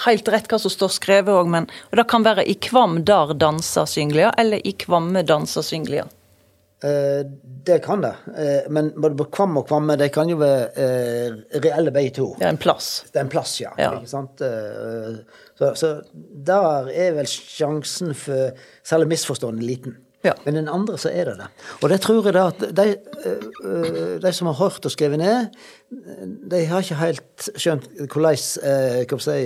helt 0.07 0.29
rett 0.29 0.49
hva 0.49 0.59
som 0.59 0.71
står 0.71 0.89
skrevet 0.89 1.29
òg, 1.35 1.47
men 1.49 1.67
og 1.93 1.97
det 1.97 2.09
kan 2.09 2.25
være 2.25 2.47
i 2.49 2.55
kvam 2.55 3.05
der 3.05 3.35
danser 3.35 3.87
syngler, 3.87 4.33
eller 4.39 4.59
i 4.65 4.73
kvamme 4.73 5.25
danser 5.25 5.63
synglia. 5.63 6.05
Eh, 6.85 7.27
det 7.65 7.79
kan 7.79 8.01
det. 8.01 8.15
Eh, 8.37 8.71
men 8.71 8.93
både 9.01 9.17
på 9.17 9.25
kvam 9.33 9.57
og 9.57 9.69
kvamme, 9.69 9.97
det 9.97 10.11
kan 10.13 10.29
jo 10.29 10.37
være 10.41 10.67
eh, 10.77 11.39
reelle 11.65 11.93
begge 11.95 12.13
to. 12.19 12.29
Det 12.37 12.45
er 12.45 12.53
en 12.53 12.61
plass. 12.61 12.91
Det 13.13 13.21
er 13.21 13.25
en 13.25 13.33
plass, 13.33 13.55
ja. 13.63 13.73
Ja. 13.81 13.95
Ikke 13.97 14.13
sant? 14.13 14.45
Så, 15.57 15.71
så 15.81 15.93
der 16.47 16.91
er 16.93 17.17
vel 17.17 17.31
sjansen 17.31 18.13
for 18.19 18.53
selv 18.85 19.09
misforstående 19.09 19.65
liten. 19.65 19.97
Ja. 20.27 20.33
Men 20.45 20.57
den 20.59 20.69
andre 20.73 20.97
så 20.99 21.11
er 21.15 21.29
det 21.31 21.37
det. 21.39 21.49
Og 21.81 21.91
det 21.93 22.01
tror 22.03 22.25
jeg 22.27 22.35
da 22.35 22.45
at 22.51 22.63
de, 22.75 22.87
eh, 23.23 24.15
de 24.25 24.33
som 24.35 24.49
har 24.51 24.59
hørt 24.59 24.87
og 24.89 24.93
skrevet 24.95 25.21
ned, 25.23 25.53
de 26.51 26.63
har 26.67 26.83
ikke 26.83 26.99
helt 26.99 27.49
skjønt 27.55 27.87
hvordan 28.11 28.41
eh, 28.67 29.19
si, 29.23 29.37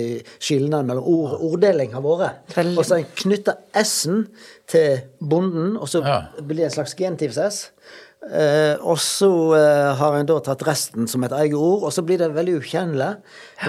skilnaden 0.41 0.89
mellom 0.89 1.05
ord, 1.11 1.35
orddeling 1.51 1.93
har 1.93 2.01
vært. 2.05 2.55
Og 2.73 2.81
så 2.87 2.97
en 3.01 3.09
knytter 3.23 3.59
S-en 3.83 4.23
til 4.71 5.03
bonden, 5.21 5.75
og 5.77 5.87
så 5.91 6.01
Ja. 6.05 6.21
blir 6.41 6.63
det 6.63 6.71
en 6.71 6.77
slags 6.79 6.95
gentivs-S. 6.97 7.69
Eh, 8.21 8.75
og 8.85 8.99
så 9.01 9.27
eh, 9.57 9.95
har 9.97 10.15
en 10.19 10.27
da 10.29 10.35
tatt 10.45 10.61
resten 10.67 11.07
som 11.09 11.23
et 11.25 11.31
eget 11.33 11.55
ord, 11.57 11.87
og 11.87 11.93
så 11.93 12.03
blir 12.05 12.19
det 12.21 12.33
veldig 12.35 12.59
ukjennelig. 12.59 13.15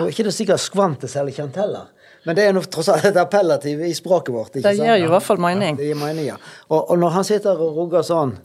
Og 0.00 0.10
ikke 0.12 0.26
det 0.28 0.34
sikkert 0.36 0.60
skvant 0.60 1.04
er 1.04 1.08
særlig 1.12 1.36
kjent 1.38 1.56
heller. 1.56 1.88
Men 2.24 2.36
det 2.38 2.44
er 2.46 2.52
noe, 2.54 2.62
tross 2.70 2.88
alt 2.92 3.04
et 3.08 3.16
appellativ 3.18 3.80
i 3.82 3.92
språket 3.98 4.30
vårt. 4.34 4.52
ikke 4.54 4.62
Det 4.68 4.76
sant? 4.76 4.86
gir 4.86 5.00
jo 5.02 5.08
i 5.08 5.12
hvert 5.16 5.26
fall 5.26 5.40
mening. 5.42 5.76
Det 5.80 5.88
gir 5.90 5.98
mening, 5.98 6.26
ja. 6.28 6.36
Og, 6.70 6.90
og 6.90 6.98
når 7.02 7.16
han 7.16 7.24
sitter 7.26 7.58
og 7.58 7.76
rugger 7.80 8.04
sånn, 8.06 8.36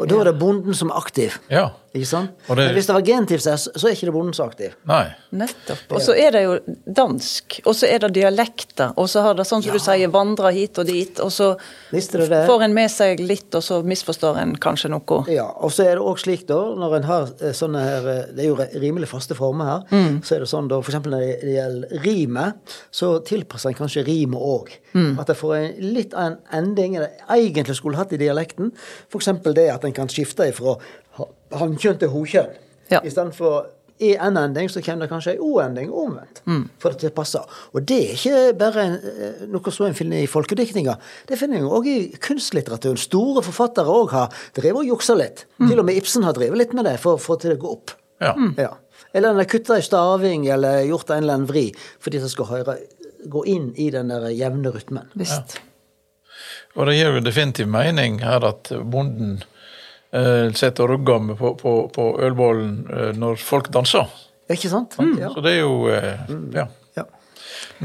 og 0.00 0.06
da 0.08 0.20
er 0.22 0.30
det 0.30 0.38
bonden 0.40 0.74
som 0.74 0.88
er 0.88 0.96
aktiv. 1.02 1.34
Ja. 1.52 1.66
Ikke 1.90 2.06
sant? 2.06 2.30
Og 2.48 2.56
det- 2.56 2.66
Men 2.68 2.74
hvis 2.76 2.86
det 2.86 2.94
var 2.94 3.02
genitiv 3.02 3.40
S, 3.40 3.68
så 3.74 3.88
er 3.88 3.92
ikke 3.96 4.06
det 4.06 4.12
bondens 4.14 4.38
aktiv. 4.40 4.74
Nei. 4.86 5.06
Nettopp. 5.32 5.78
Og 5.90 6.00
så 6.00 6.14
er 6.14 6.30
det 6.30 6.42
jo 6.44 6.58
dansk, 6.86 7.60
og 7.66 7.74
så 7.74 7.88
er 7.90 7.98
det 7.98 8.12
dialekter, 8.14 8.92
og 8.96 9.08
så 9.08 9.22
har 9.22 9.34
det 9.34 9.46
sånn 9.46 9.62
som 9.62 9.72
du 9.72 9.78
sier, 9.82 10.08
vandra 10.08 10.52
hit 10.54 10.78
og 10.78 10.86
dit, 10.86 11.18
og 11.18 11.30
så 11.32 11.56
får 11.90 12.62
en 12.62 12.74
med 12.74 12.90
seg 12.90 13.18
litt, 13.20 13.52
og 13.54 13.62
så 13.62 13.80
misforstår 13.82 14.38
en 14.40 14.54
kanskje 14.56 14.90
noe. 14.90 15.24
Ja, 15.28 15.48
og 15.60 15.70
så 15.72 15.84
er 15.84 15.96
det 15.98 16.04
òg 16.04 16.18
slik, 16.22 16.46
da, 16.46 16.54
når 16.78 16.96
en 17.00 17.02
har 17.08 17.22
eh, 17.40 17.52
sånne 17.52 17.82
her 17.82 18.08
eh, 18.08 18.26
Det 18.30 18.44
er 18.44 18.48
jo 18.48 18.80
rimelig 18.80 19.08
faste 19.08 19.34
former 19.34 19.64
her. 19.64 19.82
Mm. 19.90 20.20
Så 20.22 20.36
er 20.36 20.44
det 20.44 20.48
sånn, 20.48 20.68
da, 20.68 20.78
eksempel 20.80 21.10
når 21.10 21.20
det 21.40 21.54
gjelder 21.56 22.04
rimet, 22.04 22.54
så 22.92 23.18
tilpasser 23.26 23.70
en 23.72 23.74
kanskje 23.80 24.04
rimet 24.06 24.38
òg. 24.40 24.70
Mm. 24.94 25.18
At 25.18 25.26
det 25.26 25.36
får 25.36 25.56
en 25.56 25.92
litt 25.94 26.14
av 26.14 26.30
en 26.32 26.38
ending 26.52 26.96
enn 26.96 27.02
det 27.06 27.12
egentlig 27.28 27.76
skulle 27.76 27.96
hatt 27.98 28.12
i 28.12 28.16
dialekten. 28.20 28.70
Eksempel 29.14 29.54
det 29.54 29.68
at 29.74 29.84
en 29.84 29.92
kan 29.92 30.08
skifte 30.08 30.46
ifra 30.48 30.76
ha- 31.18 31.58
hannkjønn 31.58 31.98
til 31.98 32.08
hokjønn. 32.08 32.56
Ja. 32.90 33.00
Istedenfor 33.06 33.66
i 34.00 34.14
en-ending, 34.16 34.70
så 34.72 34.80
kommer 34.82 35.04
det 35.04 35.10
kanskje 35.12 35.34
en 35.34 35.42
o-ending 35.44 35.90
omvendt. 35.92 36.40
Mm. 36.48 36.62
For 36.80 36.90
at 36.94 37.02
det 37.04 37.10
passer. 37.14 37.44
Og 37.74 37.84
det 37.86 37.98
er 38.00 38.14
ikke 38.16 38.58
bare 38.58 38.84
en, 38.86 38.94
eh, 38.94 39.42
noe 39.52 39.70
som 39.70 39.86
en 39.86 39.94
finner 39.94 40.22
i 40.22 40.26
folkediktninga. 40.30 40.94
Det 41.28 41.36
finner 41.38 41.58
en 41.58 41.68
òg 41.68 41.86
i 41.86 41.98
kunstlitteraturen. 42.18 42.96
Store 42.96 43.42
forfattere 43.44 43.84
òg 43.92 44.10
har 44.10 44.32
drevet 44.56 44.80
og 44.86 44.86
juksa 44.94 45.14
litt. 45.18 45.44
Mm. 45.60 45.68
Til 45.68 45.78
og 45.78 45.84
med 45.84 45.96
Ibsen 46.00 46.22
har 46.24 46.32
drevet 46.32 46.56
litt 46.58 46.72
med 46.72 46.84
det 46.88 46.98
for 46.98 47.16
å 47.18 47.20
få 47.20 47.38
til 47.40 47.52
å 47.56 47.60
gå 47.60 47.72
opp. 47.76 47.90
Ja. 48.20 48.34
Ja. 48.56 48.70
Eller 49.14 49.30
en 49.30 49.36
har 49.36 49.44
kutta 49.44 49.76
i 49.76 49.82
staving 49.84 50.46
eller 50.48 50.84
gjort 50.88 51.10
en 51.10 51.22
eller 51.24 51.34
annen 51.34 51.46
vri 51.48 51.74
fordi 52.00 52.20
det 52.20 52.30
skal 52.30 52.46
høre, 52.46 52.78
gå 53.28 53.44
inn 53.46 53.74
i 53.76 53.90
den 53.90 54.08
der 54.08 54.28
jevne 54.30 54.72
rytmen. 54.72 55.08
Visst. 55.14 55.58
Og 56.76 56.86
det 56.86 56.94
gir 56.96 57.12
jo 57.16 57.20
definitivt 57.20 57.68
mening 57.68 58.20
her 58.22 58.44
at 58.46 58.70
bonden 58.84 59.42
eh, 60.12 60.50
sitter 60.58 60.84
og 60.86 60.90
rugger 60.96 61.22
med 61.30 61.38
på, 61.38 61.54
på, 61.60 61.74
på 61.94 62.08
ølbollen 62.26 62.74
eh, 62.90 63.12
når 63.18 63.38
folk 63.42 63.70
danser. 63.74 64.06
Ikke 64.50 64.68
sant? 64.72 64.96
Ja. 65.18 65.30
Så 65.34 65.42
det 65.44 65.56
er 65.58 65.60
jo 65.62 65.74
eh, 65.92 66.26
ja, 66.56 66.66
Ja. 66.98 67.04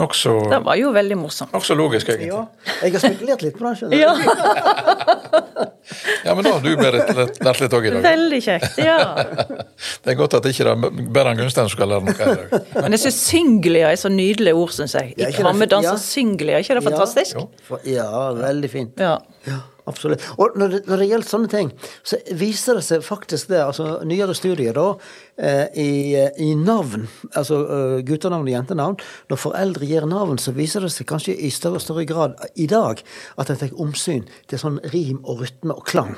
nokså 0.02 0.32
Det 0.50 0.60
var 0.66 0.76
jo 0.80 0.90
veldig 0.96 1.18
morsomt. 1.22 1.52
nokså 1.54 1.76
logisk, 1.78 2.10
egentlig. 2.10 2.32
ja. 2.34 2.46
Jeg 2.82 2.96
har 2.96 3.04
spekulert 3.06 3.42
litt 3.46 3.58
på 3.60 3.68
det. 3.70 3.78
skjønner 3.78 3.96
du. 3.96 4.02
Ja, 4.02 4.14
Ja, 6.26 6.34
men 6.36 6.44
da 6.44 6.56
har 6.56 6.62
du 6.64 6.72
lært 6.76 7.12
litt- 7.16 7.38
lært 7.46 7.60
litt 7.62 7.74
òg 7.78 7.86
i 7.86 7.92
dag. 7.94 8.02
veldig 8.04 8.40
kjekt. 8.42 8.80
Ja. 8.82 8.98
Det 10.06 10.14
er 10.14 10.18
godt 10.18 10.34
at 10.38 10.46
ikke 10.50 10.66
det 10.66 10.74
ikke 10.74 10.98
er 11.06 11.12
Beran 11.14 11.38
Gunstein 11.38 11.70
som 11.70 11.74
skal 11.76 11.90
lære 11.92 12.06
noe 12.08 12.16
i 12.16 12.18
dag. 12.18 12.66
Men 12.82 12.96
jeg 12.96 13.04
syns 13.06 13.20
syngelige 13.30 13.92
er 13.92 14.00
så 14.02 14.10
nydelig 14.10 14.54
ord, 14.58 14.74
syns 14.74 14.96
jeg. 14.98 15.14
I 15.22 15.30
krammedans 15.36 15.86
ja. 15.86 15.94
og 15.94 16.02
syngelige, 16.02 16.58
er 16.58 16.66
ikke 16.66 16.78
det 16.80 16.84
fantastisk? 16.90 17.38
Ja, 17.86 18.10
veldig 18.38 18.70
fint. 18.74 19.00
Ja. 19.06 19.20
Ja, 19.86 19.92
absolutt. 19.92 20.24
Og 20.38 20.56
når 20.58 20.70
det, 20.74 20.80
når 20.90 21.02
det 21.02 21.08
gjelder 21.10 21.30
sånne 21.30 21.52
ting, 21.52 21.72
så 22.04 22.20
viser 22.38 22.80
det 22.80 22.86
seg 22.88 23.04
faktisk 23.06 23.50
det, 23.52 23.62
altså 23.64 24.00
nyere 24.08 24.36
studier 24.38 24.78
da, 24.78 24.86
eh, 25.38 25.66
i, 25.82 25.90
i 26.42 26.52
navn, 26.60 27.08
altså 27.34 27.60
eh, 27.66 27.98
guttenavn 28.08 28.48
og 28.48 28.54
jentenavn, 28.54 29.02
når 29.32 29.42
foreldre 29.42 29.90
gir 29.90 30.08
navn, 30.10 30.40
så 30.42 30.56
viser 30.56 30.86
det 30.86 30.94
seg 30.96 31.10
kanskje 31.10 31.38
i 31.38 31.52
større 31.54 31.82
og 31.82 31.86
større 31.86 32.08
grad 32.10 32.40
i 32.56 32.70
dag 32.72 33.04
at 33.38 33.52
en 33.52 33.62
tar 33.62 33.76
omsyn 33.82 34.26
til 34.50 34.62
sånn 34.62 34.82
rim 34.94 35.22
og 35.24 35.46
rytme 35.46 35.76
og 35.76 35.86
klang. 35.88 36.18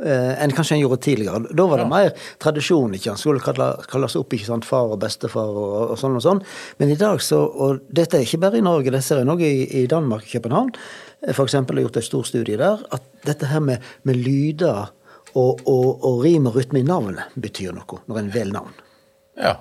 Eh, 0.00 0.42
enn 0.42 0.52
kanskje 0.56 0.78
en 0.78 0.80
gjorde 0.80 1.02
tidligere. 1.04 1.42
Da 1.52 1.64
var 1.68 1.82
det 1.82 1.88
mer 1.90 2.14
tradisjon. 2.40 2.94
ikke 2.96 3.10
sant? 3.10 3.20
Skulle 3.20 3.74
kalles 3.90 4.16
opp 4.16 4.32
ikke 4.32 4.48
sant? 4.48 4.64
far 4.64 4.94
og 4.94 5.00
bestefar 5.02 5.50
og, 5.52 5.90
og 5.92 5.98
sånn 6.00 6.16
og 6.16 6.24
sånn. 6.24 6.40
Men 6.80 6.94
i 6.94 6.96
dag 6.96 7.20
så 7.20 7.40
Og 7.50 7.82
dette 7.92 8.16
er 8.16 8.24
ikke 8.24 8.40
bare 8.40 8.60
i 8.60 8.64
Norge, 8.64 8.90
det 8.90 9.02
ser 9.04 9.20
jeg 9.20 9.28
òg 9.28 9.42
i, 9.44 9.82
i 9.82 9.86
Danmark, 9.90 10.24
København. 10.24 10.72
Eh, 11.26 11.34
eksempel 11.44 11.76
har 11.76 11.82
gjort 11.88 11.96
en 11.96 12.02
stor 12.08 12.24
studie 12.28 12.56
der. 12.60 12.76
At 12.90 13.02
dette 13.26 13.46
her 13.50 13.60
med, 13.64 13.78
med 14.02 14.14
lyder 14.20 14.80
og, 15.32 15.60
og, 15.64 16.04
og 16.04 16.22
rim 16.24 16.46
og 16.50 16.54
rytme 16.58 16.78
i 16.82 16.86
navnet 16.86 17.20
betyr 17.34 17.72
noe, 17.76 17.98
når 18.06 18.16
en 18.22 18.32
velger 18.34 18.54
navn. 18.58 18.74
Ja. 19.40 19.54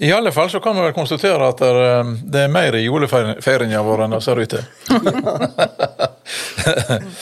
I 0.00 0.12
alle 0.16 0.32
fall 0.32 0.48
så 0.48 0.60
kan 0.64 0.76
vi 0.78 0.82
vel 0.86 0.96
konstatere 0.96 1.48
at 1.52 1.58
det 1.60 1.68
er, 1.68 2.04
er 2.46 2.52
mer 2.52 2.72
i 2.78 2.86
julefeiringa 2.86 3.82
vår 3.84 3.98
enn 4.06 4.14
det 4.16 4.22
ser 4.24 4.40
ut 4.40 4.52
til. 4.56 4.64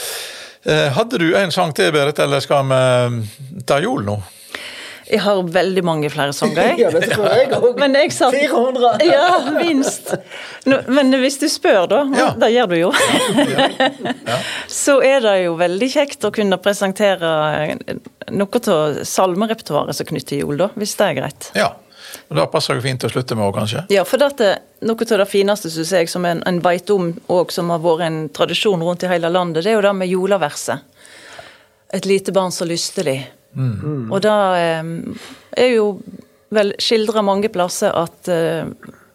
Eh, 0.69 0.93
Hadde 0.93 1.19
du 1.19 1.37
en 1.37 1.53
sang 1.53 1.73
til, 1.73 1.93
Berit, 1.95 2.19
eller 2.19 2.41
skal 2.45 2.67
vi 2.69 2.75
ta 3.65 3.79
jul 3.81 4.03
nå? 4.05 4.19
Jeg 5.09 5.23
har 5.25 5.39
veldig 5.55 5.83
mange 5.89 6.11
flere 6.13 6.35
sanger, 6.37 6.75
Ja, 6.83 6.91
det 6.93 7.09
tror 7.13 7.29
jeg 7.33 7.49
òg. 7.57 7.81
Satt 8.13 8.35
400! 8.37 8.91
Ja, 9.09 9.29
minst. 9.57 10.13
Men 10.69 11.13
hvis 11.23 11.39
du 11.41 11.47
spør, 11.49 11.87
da, 11.89 12.03
Ja. 12.19 12.29
det 12.37 12.51
gjør 12.53 12.69
du 12.73 12.77
jo, 12.83 12.93
så 14.85 14.99
er 15.05 15.21
det 15.25 15.35
jo 15.47 15.57
veldig 15.59 15.89
kjekt 15.93 16.25
å 16.29 16.33
kunne 16.35 16.59
presentere 16.63 17.33
noe 18.29 18.63
av 18.75 19.03
salmerepertoaret 19.09 19.97
som 19.97 20.09
knytter 20.09 20.35
til 20.35 20.43
jul, 20.45 20.57
da, 20.61 20.71
hvis 20.77 20.97
det 20.99 21.07
er 21.13 21.21
greit. 21.23 21.51
Ja. 21.57 21.71
Og 22.29 22.37
Da 22.37 22.45
passer 22.51 22.77
det 22.77 22.85
fint 22.85 23.05
å 23.05 23.09
slutte 23.13 23.37
med 23.37 23.47
òg, 23.47 23.55
kanskje. 23.57 23.87
Ja, 23.93 24.03
for 24.09 24.21
dette, 24.21 24.59
noe 24.85 25.07
av 25.09 25.19
det 25.23 25.29
fineste 25.31 25.71
synes 25.73 25.93
jeg, 25.97 26.09
som 26.13 26.25
en, 26.29 26.43
en 26.49 26.61
veit 26.65 26.91
om, 26.93 27.11
og 27.33 27.53
som 27.53 27.73
har 27.73 27.81
vært 27.85 28.05
en 28.09 28.19
tradisjon 28.37 28.85
rundt 28.85 29.05
i 29.05 29.11
hele 29.13 29.31
landet, 29.33 29.65
det 29.65 29.73
er 29.73 29.79
jo 29.79 29.85
det 29.89 29.95
med 29.97 30.13
juleverset. 30.13 30.85
Et 31.97 32.05
lite 32.05 32.33
barn 32.37 32.53
så 32.53 32.67
lystelig. 32.69 33.23
Og 33.57 34.21
da 34.23 34.39
eh, 34.59 34.91
er 35.57 35.71
jo 35.73 35.93
vel 36.55 36.73
skildra 36.81 37.23
mange 37.25 37.51
plasser 37.53 37.95
at, 37.97 38.29
eh, 38.33 38.69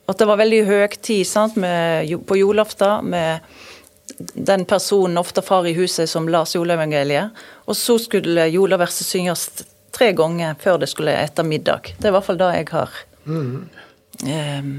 at 0.10 0.20
det 0.20 0.28
var 0.30 0.42
veldig 0.42 0.64
høgtid 0.70 1.28
sant, 1.28 1.58
med, 1.60 2.12
på 2.28 2.38
julaften 2.40 3.10
med 3.14 3.46
den 4.34 4.66
personen, 4.70 5.18
ofte 5.18 5.42
far 5.42 5.68
i 5.68 5.74
huset, 5.74 6.10
som 6.10 6.28
las 6.30 6.56
juleevangeliet. 6.56 7.34
Og 7.66 7.78
så 7.78 7.98
skulle 8.02 8.50
juleverset 8.52 9.08
synges 9.08 9.48
tre 9.94 10.12
ganger 10.18 10.58
før 10.60 10.82
det 10.82 10.90
skulle 10.92 11.16
etter 11.18 11.48
middag. 11.48 11.94
Det 11.98 12.08
er 12.08 12.12
i 12.12 12.18
hvert 12.18 12.28
fall 12.28 12.42
det 12.42 12.52
jeg 12.58 12.70
har 12.74 13.02
eh, 14.28 14.72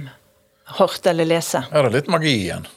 hørt 0.78 1.10
eller 1.10 1.30
lese. 1.30 1.64
Er 1.70 1.88
det 1.88 2.00
litt 2.00 2.10
magi 2.12 2.34
igjen. 2.46 2.68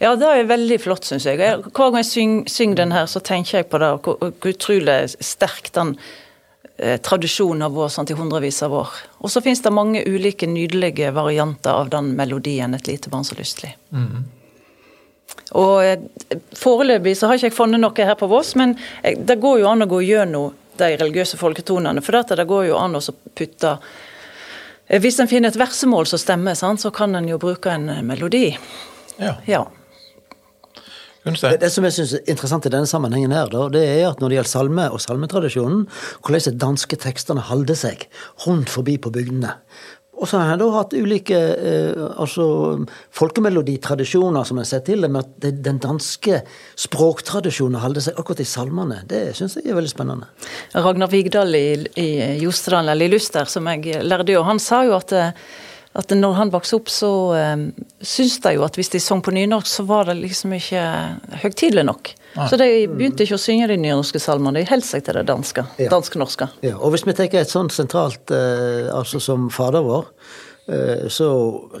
Ja, 0.00 0.14
det 0.16 0.26
er 0.28 0.48
veldig 0.50 0.80
flott, 0.80 1.04
syns 1.08 1.26
jeg. 1.28 1.38
Hver 1.38 1.70
gang 1.76 1.96
jeg 2.00 2.08
syng- 2.08 2.48
synger 2.48 2.76
den 2.82 2.92
her, 2.96 3.06
så 3.06 3.20
tenker 3.20 3.58
jeg 3.60 3.68
på 3.70 3.78
det, 3.82 3.90
hvor, 4.04 4.18
hvor 4.20 4.50
utrolig 4.54 4.98
sterk 5.20 5.70
den 5.76 5.94
eh, 6.78 6.96
tradisjonen 7.04 7.62
har 7.66 7.70
vært 7.74 7.92
sånn, 7.96 8.10
i 8.10 8.16
hundrevis 8.18 8.62
av 8.66 8.72
år. 8.80 8.88
Og 9.20 9.30
så 9.32 9.42
finnes 9.44 9.62
det 9.64 9.72
mange 9.76 10.04
ulike 10.06 10.46
nydelige 10.48 11.12
varianter 11.16 11.70
av 11.72 11.90
den 11.90 12.14
melodien 12.16 12.74
'Et 12.74 12.86
lite 12.86 13.10
barn 13.10 13.24
så 13.24 13.34
lystelig'. 13.34 13.76
Og 15.52 15.84
eh, 15.84 15.98
Foreløpig 16.58 17.16
så 17.16 17.26
har 17.26 17.38
ikke 17.38 17.50
jeg 17.50 17.56
funnet 17.56 17.80
noe 17.82 18.06
her 18.06 18.14
på 18.18 18.28
Voss, 18.30 18.54
men 18.58 18.76
eh, 19.02 19.16
det 19.18 19.40
går 19.42 19.60
jo 19.62 19.68
an 19.70 19.82
å 19.82 19.90
gå 19.90 20.00
gjennom 20.06 20.52
de 20.80 20.96
religiøse 20.96 21.36
folketonene. 21.40 22.00
For 22.02 22.16
dette, 22.16 22.36
det 22.38 22.46
går 22.48 22.68
jo 22.70 22.78
an 22.80 22.96
å 22.96 23.02
putte 23.36 23.74
eh, 24.88 25.00
Hvis 25.00 25.20
en 25.20 25.28
finner 25.30 25.50
et 25.52 25.58
versemål 25.60 26.06
som 26.06 26.18
stemmer, 26.22 26.54
sant, 26.58 26.80
så 26.80 26.90
kan 26.94 27.14
en 27.14 27.28
jo 27.28 27.38
bruke 27.38 27.70
en 27.70 27.88
eh, 27.88 28.02
melodi. 28.02 28.56
Ja. 29.20 29.36
Ja. 29.46 29.62
Det, 31.20 31.58
det 31.60 31.68
som 31.68 31.84
jeg 31.84 31.92
synes 31.92 32.14
er 32.16 32.30
interessant 32.32 32.64
i 32.64 32.70
denne 32.72 32.88
sammenhengen, 32.88 33.32
her, 33.36 33.50
da, 33.52 33.66
det 33.68 33.82
er 33.84 34.06
at 34.08 34.22
når 34.22 34.32
det 34.32 34.38
gjelder 34.38 34.50
salme 34.54 34.86
og 34.88 35.02
salmetradisjonen, 35.04 35.82
hvordan 36.24 36.46
de 36.46 36.60
danske 36.62 36.96
tekstene 37.02 37.42
holder 37.50 37.76
seg 37.76 38.06
rundt 38.46 38.72
forbi 38.72 38.94
på 39.04 39.12
bygdene. 39.12 39.52
Og 40.20 40.28
så 40.28 40.36
har 40.40 40.50
jeg 40.54 40.60
da 40.60 40.66
hatt 40.72 40.92
ulike 40.96 41.36
eh, 41.36 42.00
altså, 42.20 42.46
folkemeloditradisjoner 43.16 44.44
som 44.48 44.58
jeg 44.60 44.68
ser 44.68 44.82
til, 44.84 45.04
men 45.06 45.20
at 45.22 45.30
det- 45.40 45.62
den 45.64 45.78
danske 45.80 46.42
språktradisjonen 46.76 47.80
holder 47.80 48.00
seg 48.04 48.18
akkurat 48.20 48.40
i 48.44 48.48
salmene, 48.48 48.98
det 49.08 49.22
syns 49.36 49.56
jeg 49.56 49.70
er 49.72 49.78
veldig 49.78 49.92
spennende. 49.92 50.28
Ragnar 50.74 51.08
Vigdal 51.12 51.54
i, 51.56 51.66
i 52.00 52.08
Jostedal, 52.42 52.88
eller 52.92 53.08
i 53.08 53.12
Luster, 53.12 53.44
som 53.48 53.68
jeg 53.72 54.00
lærte 54.04 54.32
jo, 54.36 54.42
han 54.44 54.58
sa 54.60 54.82
jo 54.88 54.96
at, 54.96 55.12
eh, 55.12 55.32
at 55.98 56.12
når 56.14 56.36
han 56.38 56.52
vokste 56.52 56.78
opp, 56.78 56.90
så 56.92 57.10
um, 57.34 57.64
syntes 57.98 58.38
de 58.44 58.52
jo 58.54 58.62
at 58.62 58.76
hvis 58.78 58.92
de 58.92 59.00
sang 59.02 59.22
på 59.26 59.32
nynorsk, 59.34 59.66
så 59.66 59.84
var 59.88 60.06
det 60.06 60.20
liksom 60.20 60.52
ikke 60.54 60.82
høytidelig 61.42 61.84
nok. 61.88 62.12
Så 62.46 62.58
de 62.60 62.68
begynte 62.86 63.26
ikke 63.26 63.34
å 63.34 63.42
synge 63.42 63.66
de 63.72 63.78
nynorske 63.80 64.20
salmene, 64.22 64.60
de 64.60 64.70
holdt 64.70 64.86
seg 64.86 65.02
til 65.06 65.18
det 65.18 65.24
danske. 65.26 65.64
Ja. 65.82 65.88
Dansk-norske. 65.90 66.46
Ja, 66.62 66.76
og 66.78 66.94
hvis 66.94 67.02
vi 67.08 67.16
tenker 67.18 67.42
et 67.42 67.50
sånt 67.50 67.74
sentralt, 67.74 68.22
uh, 68.30 68.86
altså 68.94 69.18
som 69.22 69.50
Fader 69.50 69.82
vår, 69.86 70.12
så 71.10 71.26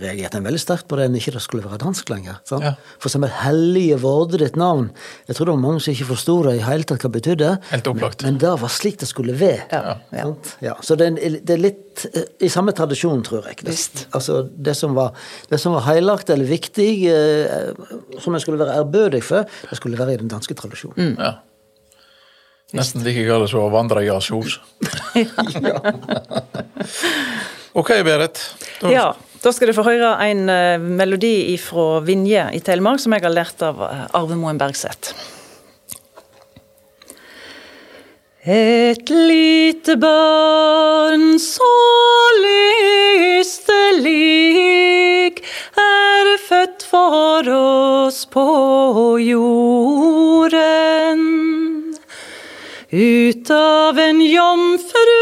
reagerte 0.00 0.38
en 0.40 0.46
veldig 0.46 0.60
sterkt 0.60 0.86
på 0.90 0.96
det 0.98 1.04
enn 1.06 1.16
ikke 1.18 1.32
det 1.36 1.42
skulle 1.44 1.62
være 1.62 1.78
dansk 1.82 2.08
lenger. 2.10 2.36
Ja. 2.50 2.72
For 2.98 3.06
eksempel 3.10 3.30
'Hellige 3.30 3.98
vorde 4.02 4.38
ditt 4.40 4.56
navn'. 4.58 4.90
Jeg 5.28 5.36
tror 5.36 5.46
det 5.46 5.54
var 5.54 5.62
mange 5.62 5.80
som 5.80 5.92
ikke 5.92 6.08
forsto 6.08 6.42
det 6.42 6.54
i 6.56 6.64
hele 6.64 6.82
tatt 6.82 7.02
hva 7.04 7.10
det 7.10 7.22
betydde. 7.22 7.58
Helt 7.70 7.86
opplagt. 7.86 8.22
Men, 8.22 8.34
men 8.34 8.40
det 8.40 8.60
var 8.62 8.68
slik 8.68 8.98
det 8.98 9.08
skulle 9.08 9.38
være. 9.38 9.62
Ja, 9.70 9.96
ja. 10.12 10.34
Ja, 10.60 10.74
så 10.82 10.94
det 10.98 11.06
er, 11.06 11.10
det 11.38 11.50
er 11.54 11.62
litt 11.62 12.06
eh, 12.14 12.22
i 12.40 12.48
samme 12.48 12.72
tradisjon, 12.72 13.22
tror 13.22 13.46
jeg. 13.46 13.56
Det, 13.62 13.76
altså, 14.10 14.48
det 14.56 14.76
som 14.76 14.94
var, 14.98 15.14
det 15.50 15.60
som 15.60 15.72
var 15.76 15.82
heilagt 15.86 16.30
eller 16.30 16.44
viktig, 16.50 16.90
eh, 17.12 17.70
som 18.18 18.34
en 18.34 18.40
skulle 18.42 18.58
være 18.58 18.74
ærbødig 18.80 19.22
for, 19.22 19.46
det 19.70 19.76
skulle 19.78 19.98
være 20.00 20.14
i 20.14 20.16
den 20.24 20.28
danske 20.32 20.54
tradisjonen. 20.58 21.14
Ja. 21.18 21.32
Nesten 22.74 23.02
like 23.02 23.24
galt 23.26 23.50
som 23.50 23.64
å 23.64 23.70
vandre 23.72 24.04
i 24.06 24.10
Asjos. 24.14 24.60
ok, 27.74 27.90
Berit. 28.04 28.40
Da- 28.80 28.90
Ja, 28.92 29.06
da 29.42 29.52
skal 29.52 29.68
du 29.68 29.72
få 29.76 29.84
høre 29.86 30.14
en 30.30 30.48
eh, 30.52 30.78
melodi 30.78 31.56
fra 31.60 32.00
Vinje 32.04 32.48
i 32.54 32.60
Telemark, 32.60 33.00
som 33.00 33.12
jeg 33.16 33.22
har 33.22 33.30
lært 33.34 33.62
av 33.62 33.80
eh, 33.86 34.06
Arve 34.18 34.36
Moen 34.36 34.58
Bergseth. 34.60 35.12
Et 38.42 39.10
lite 39.12 39.98
barn 40.00 41.34
så 41.38 41.68
lystelig 44.00 45.42
er 45.76 46.30
født 46.48 46.82
for 46.88 47.44
oss 47.52 48.22
på 48.32 48.46
jorden. 49.20 51.20
Ut 52.90 53.50
av 53.54 53.98
en 54.02 54.20
jomfru 54.24 55.20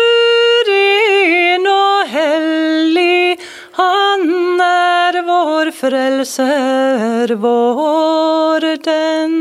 frelser, 5.79 7.35
vår 7.43 8.65
den. 8.85 9.35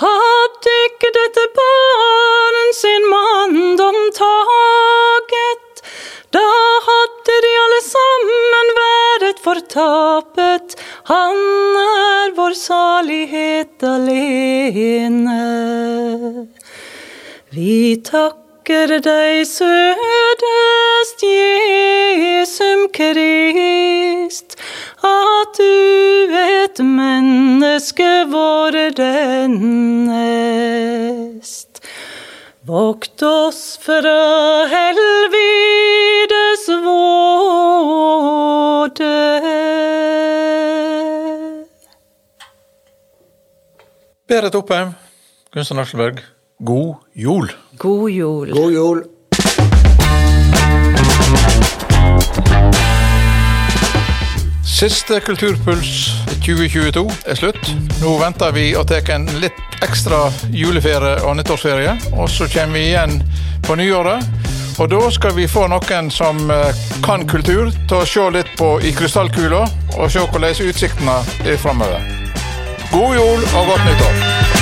Hadde 0.00 0.74
ikke 0.86 1.10
dette 1.16 1.44
barn 1.58 2.70
sin 2.78 3.08
manndom 3.12 3.98
taget, 4.16 5.82
da 6.32 6.46
hadde 6.86 7.36
de 7.44 7.52
alle 7.64 7.80
sammen 7.88 8.72
vært 8.80 9.42
fortapet. 9.44 10.76
Han 11.12 11.40
er 11.84 12.36
vår 12.38 12.56
salighet 12.56 13.88
alene. 13.94 15.40
Vi 17.50 17.80
takker 18.06 19.00
deg, 19.04 19.44
sødest 19.50 20.79
et 26.80 26.86
menneske 26.86 28.08
vår 28.30 28.76
dennest. 28.96 30.20
Vokt 32.64 33.22
oss 33.24 33.78
fra 33.82 34.66
helvides 34.70 36.68
våde. 36.84 37.00
Berit 44.30 44.54
Oppheim, 44.54 44.94
Gunsten 45.52 45.78
Aksselberg, 45.82 46.18
god 46.64 46.94
jul. 47.14 47.52
God 47.76 48.10
jul. 48.10 48.52
God 48.54 48.72
jul. 48.72 49.04
Siste 54.80 55.20
Kulturpuls 55.20 56.19
2022 56.56 57.04
er 57.26 57.38
slutt. 57.38 57.70
Nå 58.00 58.16
venter 58.20 58.52
vi 58.56 58.70
å 58.76 58.84
tar 58.86 59.06
en 59.14 59.26
litt 59.42 59.58
ekstra 59.84 60.26
juleferie 60.50 61.20
og 61.24 61.36
nyttårsferie. 61.38 61.96
Og 62.16 62.30
så 62.30 62.48
kommer 62.52 62.78
vi 62.78 62.90
igjen 62.90 63.20
på 63.66 63.76
nyåret. 63.80 64.24
Og 64.80 64.88
da 64.88 65.00
skal 65.12 65.34
vi 65.36 65.48
få 65.50 65.66
noen 65.68 66.08
som 66.10 66.40
eh, 66.50 66.86
kan 67.04 67.26
kultur, 67.28 67.68
til 67.88 67.98
å 67.98 68.06
se 68.08 68.30
litt 68.32 68.54
på 68.56 68.78
i 68.80 68.94
krystallkula 68.96 69.66
og 69.98 70.08
se 70.08 70.24
hvordan 70.24 70.64
utsiktene 70.70 71.20
er 71.44 71.60
framover. 71.60 72.00
God 72.90 73.20
jul 73.20 73.44
og 73.52 73.74
godt 73.74 73.86
nyttår. 73.90 74.59